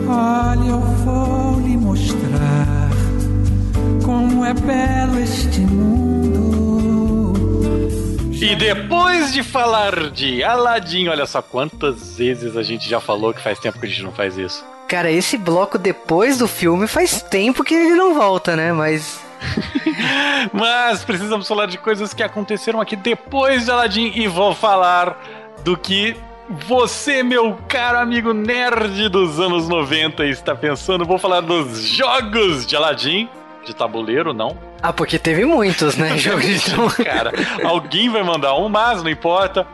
[0.08, 0.89] Olha, eu
[4.30, 7.32] como é belo este mundo.
[8.40, 13.42] E depois de falar de Aladdin, olha só quantas vezes a gente já falou que
[13.42, 14.64] faz tempo que a gente não faz isso.
[14.88, 18.72] Cara, esse bloco depois do filme faz tempo que ele não volta, né?
[18.72, 19.20] Mas.
[20.52, 25.20] Mas precisamos falar de coisas que aconteceram aqui depois de Aladdin e vou falar
[25.64, 26.16] do que
[26.48, 31.04] você, meu caro amigo nerd dos anos 90, está pensando.
[31.04, 33.28] Vou falar dos jogos de Aladdin,
[33.64, 34.56] de tabuleiro, não.
[34.82, 36.16] Ah, porque teve muitos, né?
[36.18, 37.04] Jogos de tabuleiro.
[37.04, 37.32] Cara,
[37.64, 39.66] alguém vai mandar um, mas não importa.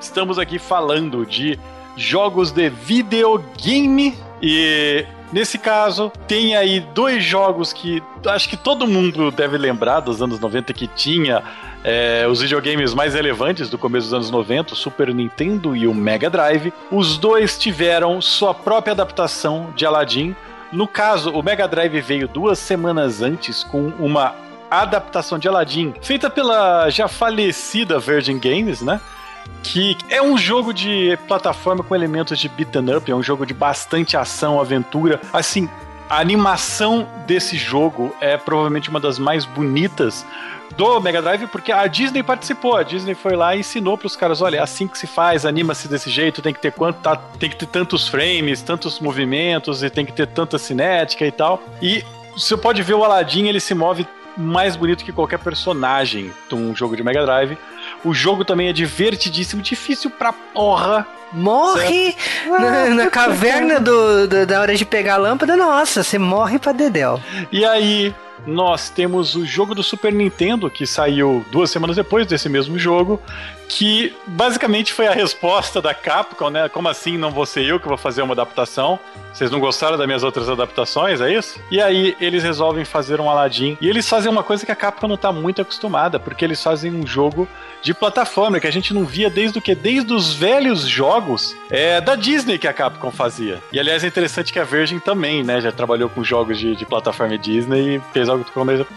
[0.00, 1.58] Estamos aqui falando de
[1.96, 9.30] jogos de videogame e nesse caso tem aí dois jogos que acho que todo mundo
[9.30, 11.42] deve lembrar dos anos 90 que tinha
[11.84, 15.94] é, os videogames mais relevantes do começo dos anos 90, o Super Nintendo e o
[15.94, 16.72] Mega Drive.
[16.90, 20.34] Os dois tiveram sua própria adaptação de Aladdin.
[20.72, 24.34] No caso, o Mega Drive veio duas semanas antes com uma
[24.70, 29.00] adaptação de Aladdin feita pela já falecida Virgin Games, né?
[29.62, 33.54] que é um jogo de plataforma com elementos de beat'em up, é um jogo de
[33.54, 35.20] bastante ação, aventura.
[35.32, 35.68] Assim,
[36.12, 40.26] a animação desse jogo é provavelmente uma das mais bonitas
[40.76, 42.76] do Mega Drive, porque a Disney participou.
[42.76, 45.46] A Disney foi lá e ensinou para os caras: olha, é assim que se faz,
[45.46, 49.82] anima-se desse jeito, tem que ter quanto, tá, tem que ter tantos frames, tantos movimentos
[49.82, 51.62] e tem que ter tanta cinética e tal.
[51.80, 54.06] E você pode ver o Aladdin, ele se move
[54.36, 57.56] mais bonito que qualquer personagem de um jogo de Mega Drive.
[58.04, 61.06] O jogo também é divertidíssimo, difícil pra porra.
[61.32, 62.14] Morre
[62.46, 66.72] na, na caverna do, do, da hora de pegar a lâmpada, nossa, você morre pra
[66.72, 67.20] Dedel.
[67.50, 68.14] E aí,
[68.46, 73.20] nós temos o jogo do Super Nintendo, que saiu duas semanas depois desse mesmo jogo,
[73.68, 76.68] que basicamente foi a resposta da Capcom, né?
[76.68, 78.98] Como assim não vou ser eu que vou fazer uma adaptação?
[79.32, 81.58] Vocês não gostaram das minhas outras adaptações, é isso?
[81.70, 83.78] E aí eles resolvem fazer um Aladdin.
[83.80, 86.92] E eles fazem uma coisa que a Capcom não tá muito acostumada, porque eles fazem
[86.94, 87.48] um jogo
[87.80, 89.74] de plataforma que a gente não via desde o que?
[89.74, 93.58] Desde os velhos jogos é, da Disney que a Capcom fazia.
[93.72, 95.60] E aliás é interessante que a Virgin também, né?
[95.60, 98.44] Já trabalhou com jogos de, de plataforma Disney e fez algo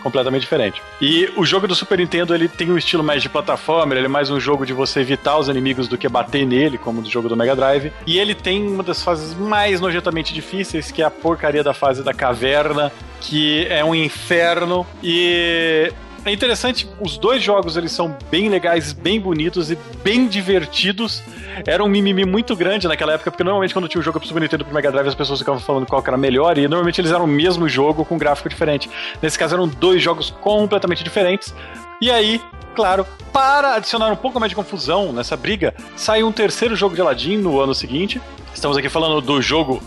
[0.03, 0.81] completamente diferente.
[1.01, 4.09] E o jogo do Super Nintendo ele tem um estilo mais de plataforma, ele é
[4.09, 7.29] mais um jogo de você evitar os inimigos do que bater nele, como no jogo
[7.29, 7.91] do Mega Drive.
[8.05, 12.03] E ele tem uma das fases mais nojentamente difíceis, que é a porcaria da fase
[12.03, 12.91] da caverna,
[13.21, 14.85] que é um inferno.
[15.01, 15.91] E
[16.25, 21.21] é interessante, os dois jogos eles são bem legais, bem bonitos e bem divertidos.
[21.67, 24.41] Era um mimimi muito grande naquela época, porque normalmente quando tinha um jogo pro Super
[24.41, 27.25] Nintendo pro Mega Drive as pessoas ficavam falando qual era melhor, e normalmente eles eram
[27.25, 28.89] o mesmo jogo com gráfico diferente.
[29.21, 31.53] Nesse caso eram dois jogos completamente diferentes.
[32.01, 32.41] E aí,
[32.75, 37.01] claro, para adicionar um pouco mais de confusão nessa briga, saiu um terceiro jogo de
[37.01, 38.21] Aladdin no ano seguinte.
[38.53, 39.81] Estamos aqui falando do jogo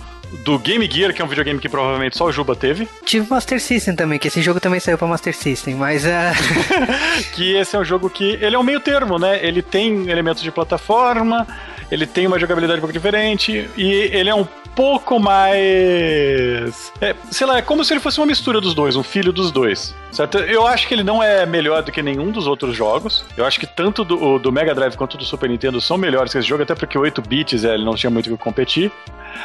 [0.45, 2.89] do Game Gear, que é um videogame que provavelmente só o Juba teve.
[3.05, 6.33] Tive Master System também, que esse jogo também saiu para Master System, mas é.
[7.35, 8.39] que esse é um jogo que.
[8.41, 9.45] Ele é um meio termo, né?
[9.45, 11.47] Ele tem elementos de plataforma,
[11.91, 14.47] ele tem uma jogabilidade um pouco diferente, e ele é um
[14.79, 16.93] pouco mais.
[17.01, 19.51] É, sei lá, é como se ele fosse uma mistura dos dois, um filho dos
[19.51, 19.93] dois.
[20.13, 20.39] Certo?
[20.39, 23.25] Eu acho que ele não é melhor do que nenhum dos outros jogos.
[23.37, 26.39] Eu acho que tanto do, do Mega Drive quanto do Super Nintendo são melhores que
[26.39, 28.93] esse jogo, até porque 8 bits é, ele não tinha muito o que competir.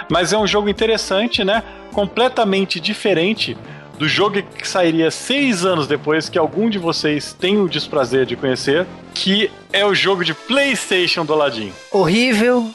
[0.08, 1.64] Mas é um jogo interessante, né?
[1.92, 3.58] Completamente diferente
[3.98, 8.36] do jogo que sairia seis anos depois, que algum de vocês tem o desprazer de
[8.36, 11.72] conhecer, que é o jogo de PlayStation do Aladdin.
[11.92, 12.70] Horrível.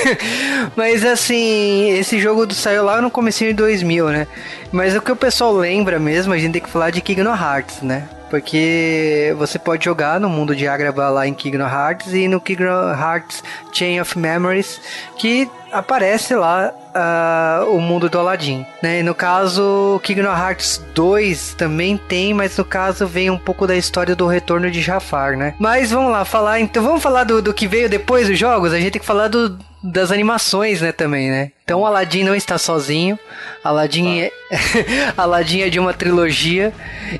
[0.76, 4.26] Mas assim, esse jogo saiu lá no começo de 2000, né?
[4.70, 7.82] Mas o que o pessoal lembra mesmo, a gente tem que falar de Kingdom Hearts,
[7.82, 8.08] né?
[8.32, 12.90] Porque você pode jogar no mundo de Agrabah lá em Kingdom Hearts e no Kingdom
[12.90, 14.80] Hearts Chain of Memories,
[15.18, 19.00] que aparece lá uh, o mundo do Aladdin, né?
[19.00, 23.76] E no caso, Kingdom Hearts 2 também tem, mas no caso vem um pouco da
[23.76, 25.52] história do retorno de Jafar, né?
[25.58, 28.72] Mas vamos lá, falar, então vamos falar do, do que veio depois dos jogos?
[28.72, 31.50] A gente tem que falar do, das animações, né, também, né?
[31.64, 33.18] Então o Aladdin não está sozinho.
[33.64, 34.32] Aladdin é,
[35.16, 36.72] Aladdin é de uma trilogia.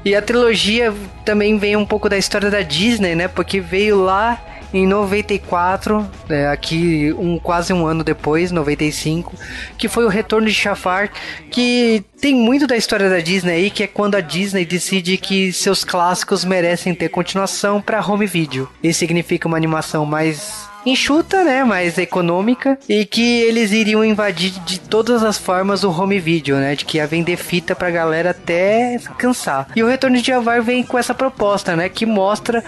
[0.05, 0.95] E a trilogia
[1.25, 3.29] também vem um pouco da história da Disney, né?
[3.29, 4.41] Porque veio lá
[4.73, 9.35] em 94, é, aqui um quase um ano depois, 95,
[9.77, 11.11] que foi o Retorno de Jafar,
[11.51, 15.53] que tem muito da história da Disney aí, que é quando a Disney decide que
[15.53, 18.69] seus clássicos merecem ter continuação para home video.
[18.83, 24.81] Isso significa uma animação mais enxuta, né, mais econômica e que eles iriam invadir de
[24.81, 28.99] todas as formas o home video, né, de que ia vender fita pra galera até
[29.19, 29.69] cansar.
[29.75, 32.65] E o Retorno de Javar vem com essa proposta, né, que mostra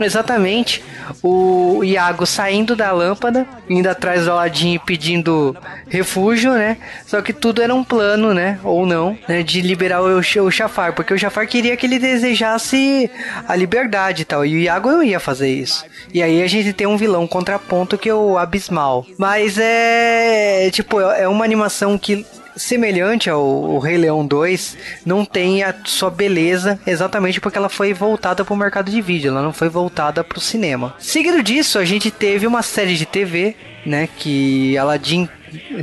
[0.00, 0.82] exatamente
[1.22, 5.56] o Iago saindo da lâmpada, indo atrás do Aladdin pedindo
[5.88, 6.76] refúgio, né?
[7.06, 10.92] Só que tudo era um plano, né, ou não, né, de liberar o, o Jafar,
[10.92, 13.10] porque o Jafar queria que ele desejasse
[13.48, 15.84] a liberdade e tal, e o Iago não ia fazer isso.
[16.12, 19.06] E aí a gente tem um vilão contra contraponto que é o Abismal.
[19.18, 20.70] Mas é.
[20.70, 22.24] Tipo, é uma animação que
[22.56, 28.46] semelhante ao, Rei Leão 2, não tem a sua beleza exatamente porque ela foi voltada
[28.46, 30.94] para o mercado de vídeo, ela não foi voltada para o cinema.
[30.98, 33.54] Seguido disso, a gente teve uma série de TV,
[33.84, 35.28] né, que Aladdin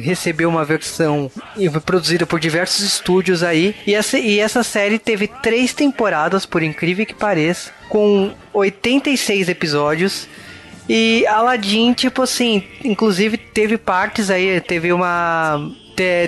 [0.02, 1.30] recebeu uma versão
[1.86, 7.06] produzida por diversos estúdios aí, e essa, e essa série teve três temporadas, por incrível
[7.06, 10.28] que pareça, com 86 episódios
[10.88, 15.72] e Aladdin, tipo assim, inclusive teve partes aí, teve uma.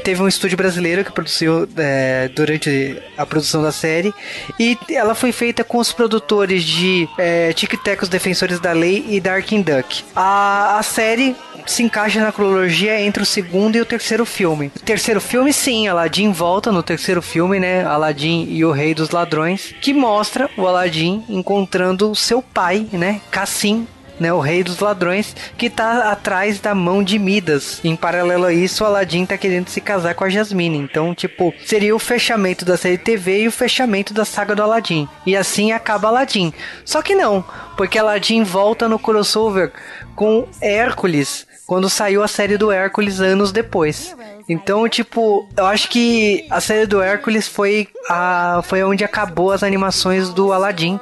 [0.04, 4.14] teve um estúdio brasileiro que produziu é, durante a produção da série
[4.60, 9.06] e ela foi feita com os produtores de é, Tic Tac, os Defensores da Lei
[9.10, 10.04] e Darkwing Duck.
[10.16, 11.36] A, a série
[11.66, 14.72] se encaixa na cronologia entre o segundo e o terceiro filme.
[14.76, 17.84] O terceiro filme, sim, Aladdin volta no terceiro filme, né?
[17.84, 23.22] Aladdin e o Rei dos Ladrões, que mostra o Aladdin encontrando seu pai, né?
[23.32, 23.88] Cassim,
[24.20, 27.80] né, o rei dos ladrões, que tá atrás da mão de Midas.
[27.84, 30.78] Em paralelo a isso, o Aladdin tá querendo se casar com a Jasmine.
[30.78, 35.08] Então, tipo, seria o fechamento da série TV e o fechamento da saga do Aladdin.
[35.26, 36.54] E assim acaba Aladdin.
[36.84, 37.44] Só que não,
[37.78, 39.72] porque Aladdin volta no crossover
[40.16, 44.16] com Hércules, quando saiu a série do Hércules anos depois.
[44.48, 49.64] Então, tipo, eu acho que a série do Hércules foi, a, foi onde acabou as
[49.64, 51.00] animações do Aladdin,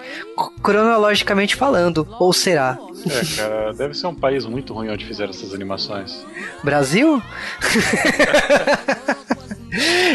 [0.62, 2.08] cronologicamente falando.
[2.20, 2.78] Ou será?
[3.06, 6.26] É, cara, deve ser um país muito ruim onde fizeram essas animações.
[6.64, 7.22] Brasil?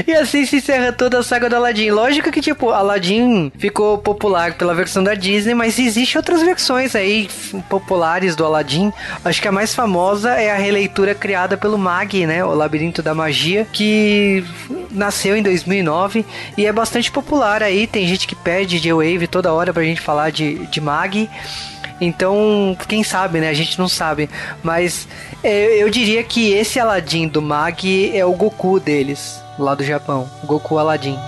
[0.06, 1.90] E assim se encerra toda a saga do Aladdin.
[1.90, 7.28] Lógico que, tipo, Aladdin ficou popular pela versão da Disney, mas existem outras versões aí
[7.68, 8.92] populares do Aladdin.
[9.24, 12.44] Acho que a mais famosa é a releitura criada pelo Mag, né?
[12.44, 14.44] O Labirinto da Magia, que
[14.90, 16.24] nasceu em 2009
[16.56, 17.86] e é bastante popular aí.
[17.86, 21.28] Tem gente que pede J-Wave toda hora pra gente falar de, de Mag.
[22.00, 23.48] Então, quem sabe, né?
[23.48, 24.28] A gente não sabe.
[24.62, 25.08] Mas
[25.42, 30.28] é, eu diria que esse Aladdin do Mag é o Goku deles, lá do Japão.
[30.44, 31.18] Goku Aladdin.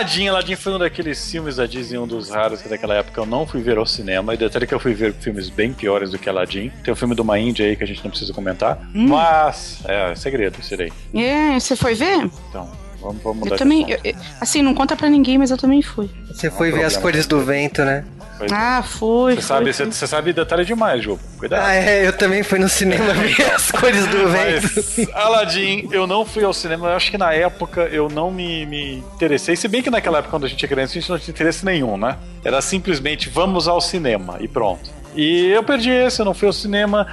[0.00, 3.26] Aladdin, Aladdin foi um daqueles filmes da Disney, um dos raros que daquela época eu
[3.26, 4.32] não fui ver ao cinema.
[4.32, 6.72] E detalhe que eu fui ver filmes bem piores do que Aladdin.
[6.82, 8.78] Tem o filme de uma Índia aí que a gente não precisa comentar.
[8.94, 10.90] Mas, é, é segredo esse daí.
[11.14, 12.30] É, você foi ver?
[12.48, 13.90] Então, vamos, vamos mudar Eu também.
[13.90, 16.08] eu- eu- assim, não conta pra ninguém, mas eu também fui.
[16.32, 18.04] Você foi ver as cores do vento, né?
[18.40, 18.46] É.
[18.52, 19.34] Ah, fui.
[19.34, 21.18] Você sabe, você, você sabe detalhe demais, Ju.
[21.38, 21.60] Cuidado.
[21.62, 24.70] Ah, é, eu também fui no cinema ver as cores do vento.
[24.74, 26.88] Mas Aladdin, eu não fui ao cinema.
[26.88, 29.56] Eu acho que na época eu não me, me interessei.
[29.56, 31.66] Se bem que naquela época, quando a gente era criança, a gente não tinha interesse
[31.66, 32.16] nenhum, né?
[32.42, 34.88] Era simplesmente vamos ao cinema e pronto.
[35.14, 37.06] E eu perdi esse, eu não fui ao cinema.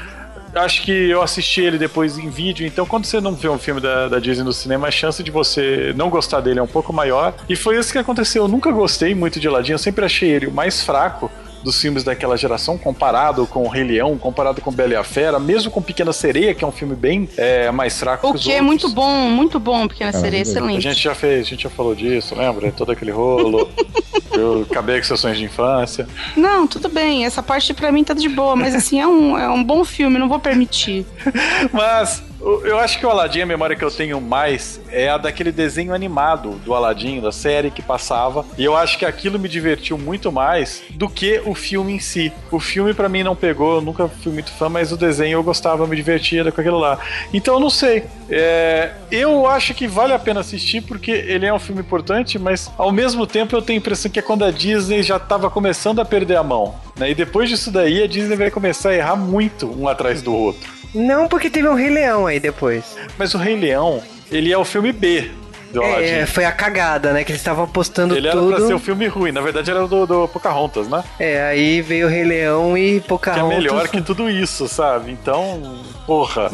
[0.55, 3.79] Acho que eu assisti ele depois em vídeo, então quando você não vê um filme
[3.79, 6.91] da, da Disney no cinema, a chance de você não gostar dele é um pouco
[6.91, 7.33] maior.
[7.47, 8.43] E foi isso que aconteceu.
[8.43, 11.29] Eu nunca gostei muito de Aladdin, eu sempre achei ele o mais fraco
[11.63, 15.39] dos filmes daquela geração, comparado com o Rei Leão, comparado com Bela e a Fera,
[15.39, 18.43] mesmo com Pequena Sereia, que é um filme bem é, mais fraco O que os
[18.43, 20.81] que é muito bom, muito bom, Pequena Sereia, é A excelente.
[20.81, 22.71] gente já fez, a gente já falou disso, lembra?
[22.71, 23.69] Todo aquele rolo.
[24.33, 26.07] eu acabei com seus sonhos de infância.
[26.35, 29.49] Não, tudo bem, essa parte pra mim tá de boa, mas assim, é um, é
[29.49, 31.05] um bom filme, não vou permitir.
[31.71, 35.51] Mas eu acho que o Aladdin, a memória que eu tenho mais é a daquele
[35.51, 38.45] desenho animado do Aladdin, da série que passava.
[38.57, 42.31] E eu acho que aquilo me divertiu muito mais do que o filme em si.
[42.51, 45.43] O filme pra mim não pegou, eu nunca fui muito fã, mas o desenho eu
[45.43, 46.99] gostava, eu me divertia com aquilo lá.
[47.33, 48.03] Então eu não sei.
[48.29, 52.71] É, eu acho que vale a pena assistir porque ele é um filme importante, mas
[52.77, 55.99] ao mesmo tempo eu tenho a impressão que é quando a Disney já tava começando
[55.99, 56.75] a perder a mão.
[56.97, 57.11] Né?
[57.11, 60.76] E depois disso daí a Disney vai começar a errar muito um atrás do outro.
[60.97, 62.97] Não, porque teve um Rei Leão aí depois.
[63.17, 65.29] Mas o Rei Leão, ele é o filme B
[65.71, 66.05] do Aladdin.
[66.05, 67.23] É, foi a cagada, né?
[67.23, 68.55] Que eles estavam apostando ele era tudo.
[68.55, 69.31] pra ser o filme ruim.
[69.31, 71.03] Na verdade, era do, do Pocahontas, né?
[71.19, 73.57] É, aí veio o Rei Leão e Que é Pocahontas.
[73.57, 75.11] melhor que tudo isso, sabe?
[75.11, 76.49] Então, porra.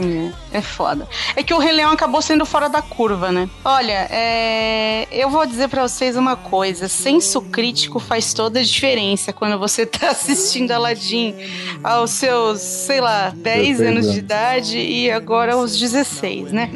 [0.54, 1.08] É, é foda.
[1.36, 3.50] É que o Rei Leão acabou sendo fora da curva, né?
[3.64, 9.32] Olha, é, eu vou dizer pra vocês uma coisa: senso crítico faz toda a diferença
[9.34, 11.36] quando você tá assistindo Aladdin
[11.84, 16.70] aos seus, sei lá, 10 16 anos de idade e agora aos 16, né?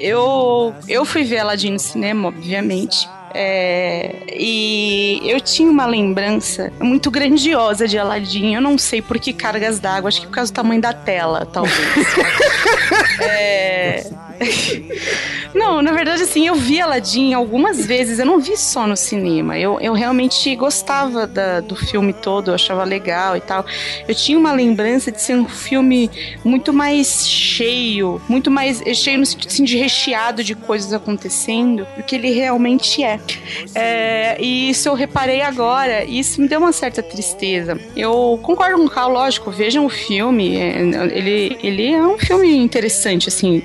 [0.00, 3.08] Eu, eu fui ver Aladdin no cinema, obviamente.
[3.32, 8.54] É, e eu tinha uma lembrança muito grandiosa de Aladdin.
[8.54, 11.46] Eu não sei por que cargas d'água, acho que por causa do tamanho da tela,
[11.46, 11.76] talvez.
[13.20, 14.10] é...
[15.54, 19.58] Não, na verdade, assim, eu vi Aladdin algumas vezes, eu não vi só no cinema.
[19.58, 23.64] Eu, eu realmente gostava da- do filme todo, eu achava legal e tal.
[24.06, 26.10] Eu tinha uma lembrança de ser um filme
[26.44, 32.02] muito mais cheio, muito mais cheio no sentido assim, de recheado de coisas acontecendo do
[32.02, 33.18] que ele realmente é.
[33.74, 37.78] É, e isso eu reparei agora, e isso me deu uma certa tristeza.
[37.96, 40.80] Eu concordo com o Carl, lógico, vejam o filme, é,
[41.12, 43.62] ele, ele é um filme interessante, assim.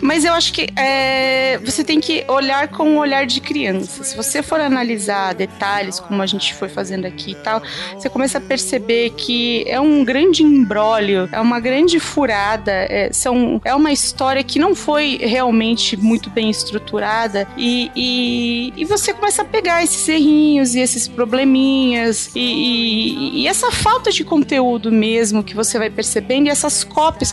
[0.00, 4.04] Mas eu acho que é, você tem que olhar com um olhar de criança.
[4.04, 7.62] Se você for analisar detalhes, como a gente foi fazendo aqui e tal,
[7.94, 13.60] você começa a perceber que é um grande embrólio, é uma grande furada, é, são,
[13.64, 19.42] é uma história que não foi realmente muito bem estruturada e, e, e você começa
[19.42, 25.42] a pegar esses errinhos e esses probleminhas e, e- e essa falta de conteúdo mesmo
[25.42, 27.32] que você vai percebendo e essas cópias.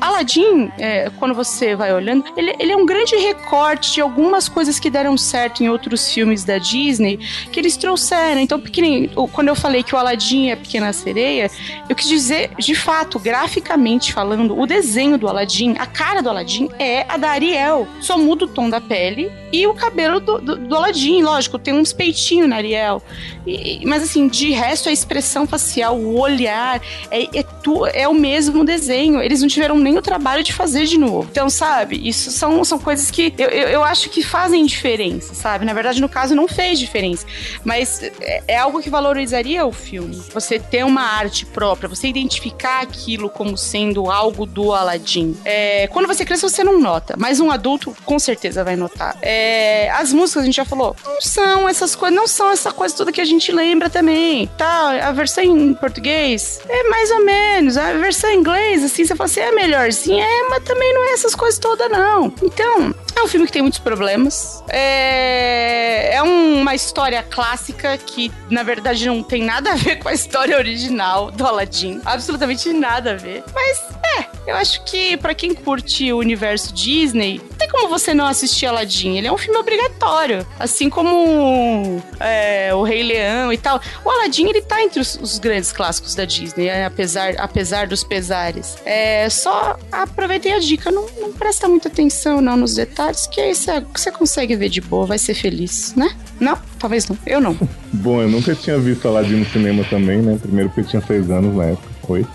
[0.00, 4.48] Aladdin, é, quando você vai olhando, lembrando, ele, ele é um grande recorte de algumas
[4.48, 7.18] coisas que deram certo em outros filmes da Disney
[7.50, 8.40] que eles trouxeram.
[8.40, 11.50] Então, pequenininho, quando eu falei que o Aladdin é a Pequena Sereia,
[11.88, 16.68] eu quis dizer, de fato, graficamente falando, o desenho do Aladdin, a cara do Aladdin
[16.78, 17.86] é a da Ariel.
[18.00, 20.76] Só muda o tom da pele e o cabelo do, do, do
[21.22, 23.02] lógico, tem uns peitinhos na Ariel.
[23.46, 28.14] E- mas assim, de resto, a expressão facial, o olhar, é, é, tu- é o
[28.14, 29.20] mesmo desenho.
[29.20, 31.28] Eles não tiveram nem o trabalho de fazer de novo.
[31.30, 35.64] Então, sabe, isso são, são coisas que eu, eu, eu acho que fazem diferença, sabe?
[35.64, 37.26] Na verdade, no caso, não fez diferença.
[37.64, 40.20] Mas é, é algo que valorizaria o filme.
[40.32, 45.36] Você ter uma arte própria, você identificar aquilo como sendo algo do Aladdin.
[45.44, 49.16] É, quando você cresce, você não nota, mas um adulto com certeza vai notar.
[49.22, 52.96] É, as músicas, a gente já falou, não são essas coisas, não são essa coisa
[52.96, 54.48] toda que a gente lembra também.
[54.56, 57.76] Tá, a versão em português é mais ou menos.
[57.76, 61.12] A versão em inglês, assim, você fala assim, é melhorzinha, é, mas também não é
[61.12, 62.34] essas coisas todas, não.
[62.42, 64.64] Então, é um filme que tem muitos problemas.
[64.68, 70.12] É, é uma história clássica que, na verdade, não tem nada a ver com a
[70.12, 72.00] história original do Aladdin.
[72.04, 73.44] Absolutamente nada a ver.
[73.54, 73.78] Mas,
[74.18, 78.66] é, eu acho que pra quem curte o universo Disney, tem como você não assistir
[78.66, 79.16] Aladdin.
[79.16, 80.44] Ele é um filme obrigatório.
[80.58, 83.80] Assim como é, o Rei Leão e tal.
[84.04, 88.02] O Aladdin, ele tá entre os, os grandes clássicos da Disney, é, apesar, apesar dos
[88.02, 88.76] pesares.
[88.84, 93.54] É, só aproveitem a dica, não, não presta muita atenção não nos detalhes, que aí
[93.54, 96.14] você, você consegue ver de boa, vai ser feliz, né?
[96.40, 96.58] Não?
[96.78, 97.16] Talvez não.
[97.24, 97.56] Eu não.
[97.92, 100.36] Bom, eu nunca tinha visto Aladdin no cinema também, né?
[100.40, 101.88] Primeiro porque eu tinha seis anos na época.
[102.08, 102.26] Oi.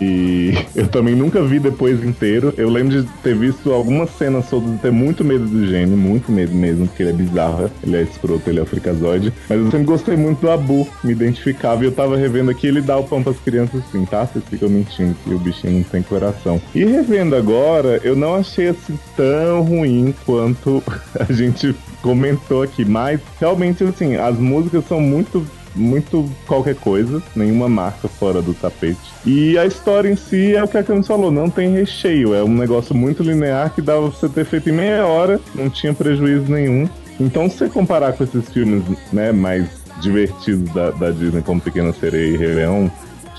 [0.00, 2.52] E eu também nunca vi depois inteiro.
[2.56, 6.30] Eu lembro de ter visto algumas cenas soltas e ter muito medo do gênio, muito
[6.30, 9.32] medo mesmo, porque ele é bizarro, ele é escroto, ele é o fricazoide.
[9.48, 12.80] Mas eu sempre gostei muito do Abu, me identificava e eu tava revendo aqui, ele
[12.80, 14.26] dá o pão pras crianças assim, tá?
[14.26, 16.60] Vocês ficam mentindo que o bichinho não tem coração.
[16.74, 20.82] E revendo agora, eu não achei assim tão ruim quanto
[21.18, 25.46] a gente comentou aqui, mas realmente assim, as músicas são muito
[25.76, 28.98] muito qualquer coisa, nenhuma marca fora do tapete.
[29.24, 32.42] E a história em si é o que a Camis falou, não tem recheio, é
[32.42, 35.92] um negócio muito linear que dava pra você ter feito em meia hora, não tinha
[35.92, 36.88] prejuízo nenhum.
[37.18, 39.66] Então, se você comparar com esses filmes né, mais
[40.00, 42.90] divertidos da, da Disney, como Pequena Sereia e Rei Leão,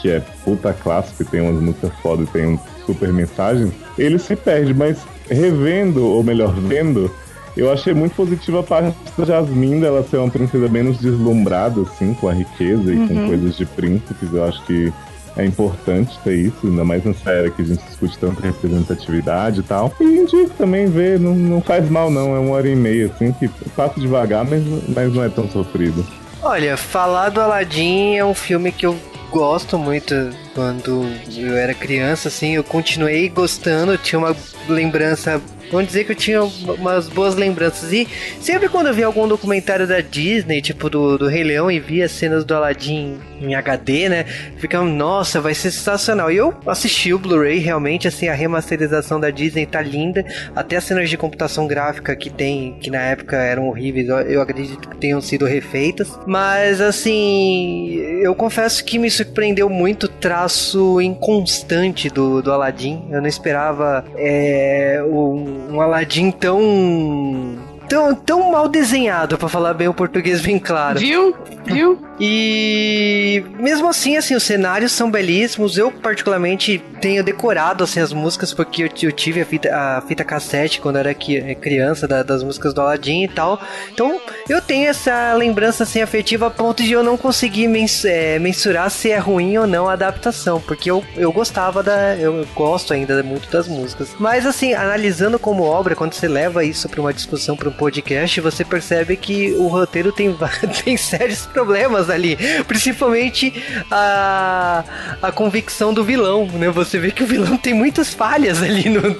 [0.02, 4.18] que é puta clássico, e tem umas músicas foda e tem um super mensagem, ele
[4.18, 4.98] se perde, mas
[5.30, 7.12] revendo, ou melhor, vendo,
[7.58, 12.14] eu achei muito positiva a parte da Jasmine dela ser uma princesa menos deslumbrada, assim,
[12.14, 14.34] com a riqueza e com coisas de príncipes.
[14.34, 14.94] Eu acho que
[15.38, 19.64] é importante ter isso, ainda mais nessa era que a gente discute tanto representatividade e
[19.64, 19.94] tal.
[20.00, 23.32] E indico também ver, não, não faz mal não, é uma hora e meia, assim,
[23.34, 26.06] que passa devagar, mas, mas não é tão sofrido.
[26.42, 28.98] Olha, falar do Aladdin é um filme que eu
[29.32, 30.14] gosto muito
[30.56, 31.06] quando
[31.36, 34.36] eu era criança, assim, eu continuei gostando, tinha uma
[34.68, 35.42] lembrança.
[35.72, 37.92] Vamos dizer que eu tinha umas boas lembranças.
[37.92, 38.08] E
[38.40, 42.08] sempre quando eu via algum documentário da Disney, tipo do, do Rei Leão, e via
[42.08, 44.24] cenas do Aladdin em HD, né?
[44.58, 46.32] Ficava, nossa, vai ser sensacional.
[46.32, 50.26] E eu assisti o Blu-ray, realmente, assim, a remasterização da Disney tá linda.
[50.56, 54.88] Até as cenas de computação gráfica que tem, que na época eram horríveis, eu- acredito
[54.88, 56.18] que tenham sido refeitas.
[56.26, 63.04] Mas, assim, eu confesso que me surpreendeu muito o traço inconstante do, do Aladdin.
[63.12, 67.67] Eu não esperava é, um, um Aladdin tão.
[67.90, 71.00] Tão, tão mal desenhado, pra falar bem o português bem claro.
[71.00, 71.36] Viu?
[71.66, 72.00] Viu?
[72.20, 75.78] E mesmo assim, assim, os cenários são belíssimos.
[75.78, 80.24] Eu, particularmente, tenho decorado assim, as músicas porque eu, eu tive a fita, a fita
[80.24, 83.62] cassete quando era qui- criança da- das músicas do Aladdin e tal.
[83.94, 84.20] Então,
[84.50, 88.90] eu tenho essa lembrança assim, afetiva a ponto de eu não conseguir mens- é, mensurar
[88.90, 92.16] se é ruim ou não a adaptação, porque eu, eu gostava da.
[92.16, 94.10] Eu gosto ainda muito das músicas.
[94.20, 98.42] Mas, assim, analisando como obra, quando você leva isso pra uma discussão, pra um podcast,
[98.42, 100.36] você percebe que o roteiro tem,
[100.84, 102.38] tem sérios problemas ali.
[102.68, 103.54] Principalmente
[103.92, 104.84] a,
[105.22, 106.70] a convicção do vilão, né?
[106.70, 109.16] Você vê que o vilão tem muitas falhas ali no,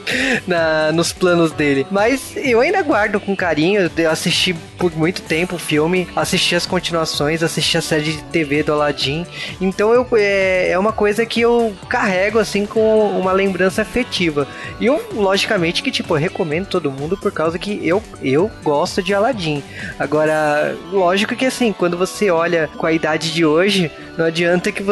[0.46, 1.86] na, nos planos dele.
[1.92, 3.90] Mas eu ainda guardo com carinho.
[3.96, 8.64] Eu assisti por muito tempo o filme, assisti as continuações, assisti a série de TV
[8.64, 9.26] do Aladdin.
[9.60, 14.48] Então eu, é, é uma coisa que eu carrego assim com uma lembrança afetiva.
[14.80, 19.02] E eu, logicamente, que tipo, eu recomendo todo mundo por causa que eu, eu gosto
[19.02, 19.64] de Aladdin.
[20.00, 24.84] Agora, lógico que assim, quando você olha com a idade de hoje, não adianta que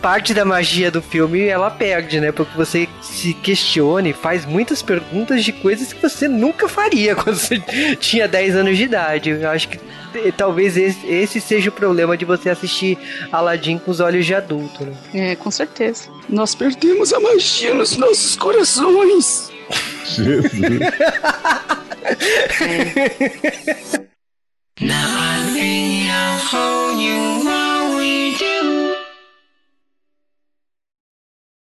[0.00, 2.32] parte da magia do filme ela perde, né?
[2.32, 7.60] Porque você se questione, faz muitas perguntas de coisas que você nunca faria quando você
[8.00, 9.30] tinha 10 anos de idade.
[9.30, 9.78] Eu acho que
[10.14, 12.96] eh, talvez esse, esse seja o problema de você assistir
[13.30, 14.92] Aladdin com os olhos de adulto, né?
[15.12, 16.08] É, com certeza.
[16.28, 19.50] Nós perdemos a magia nos nossos corações.
[20.04, 20.52] Jesus.
[24.80, 27.69] now I lay out for you.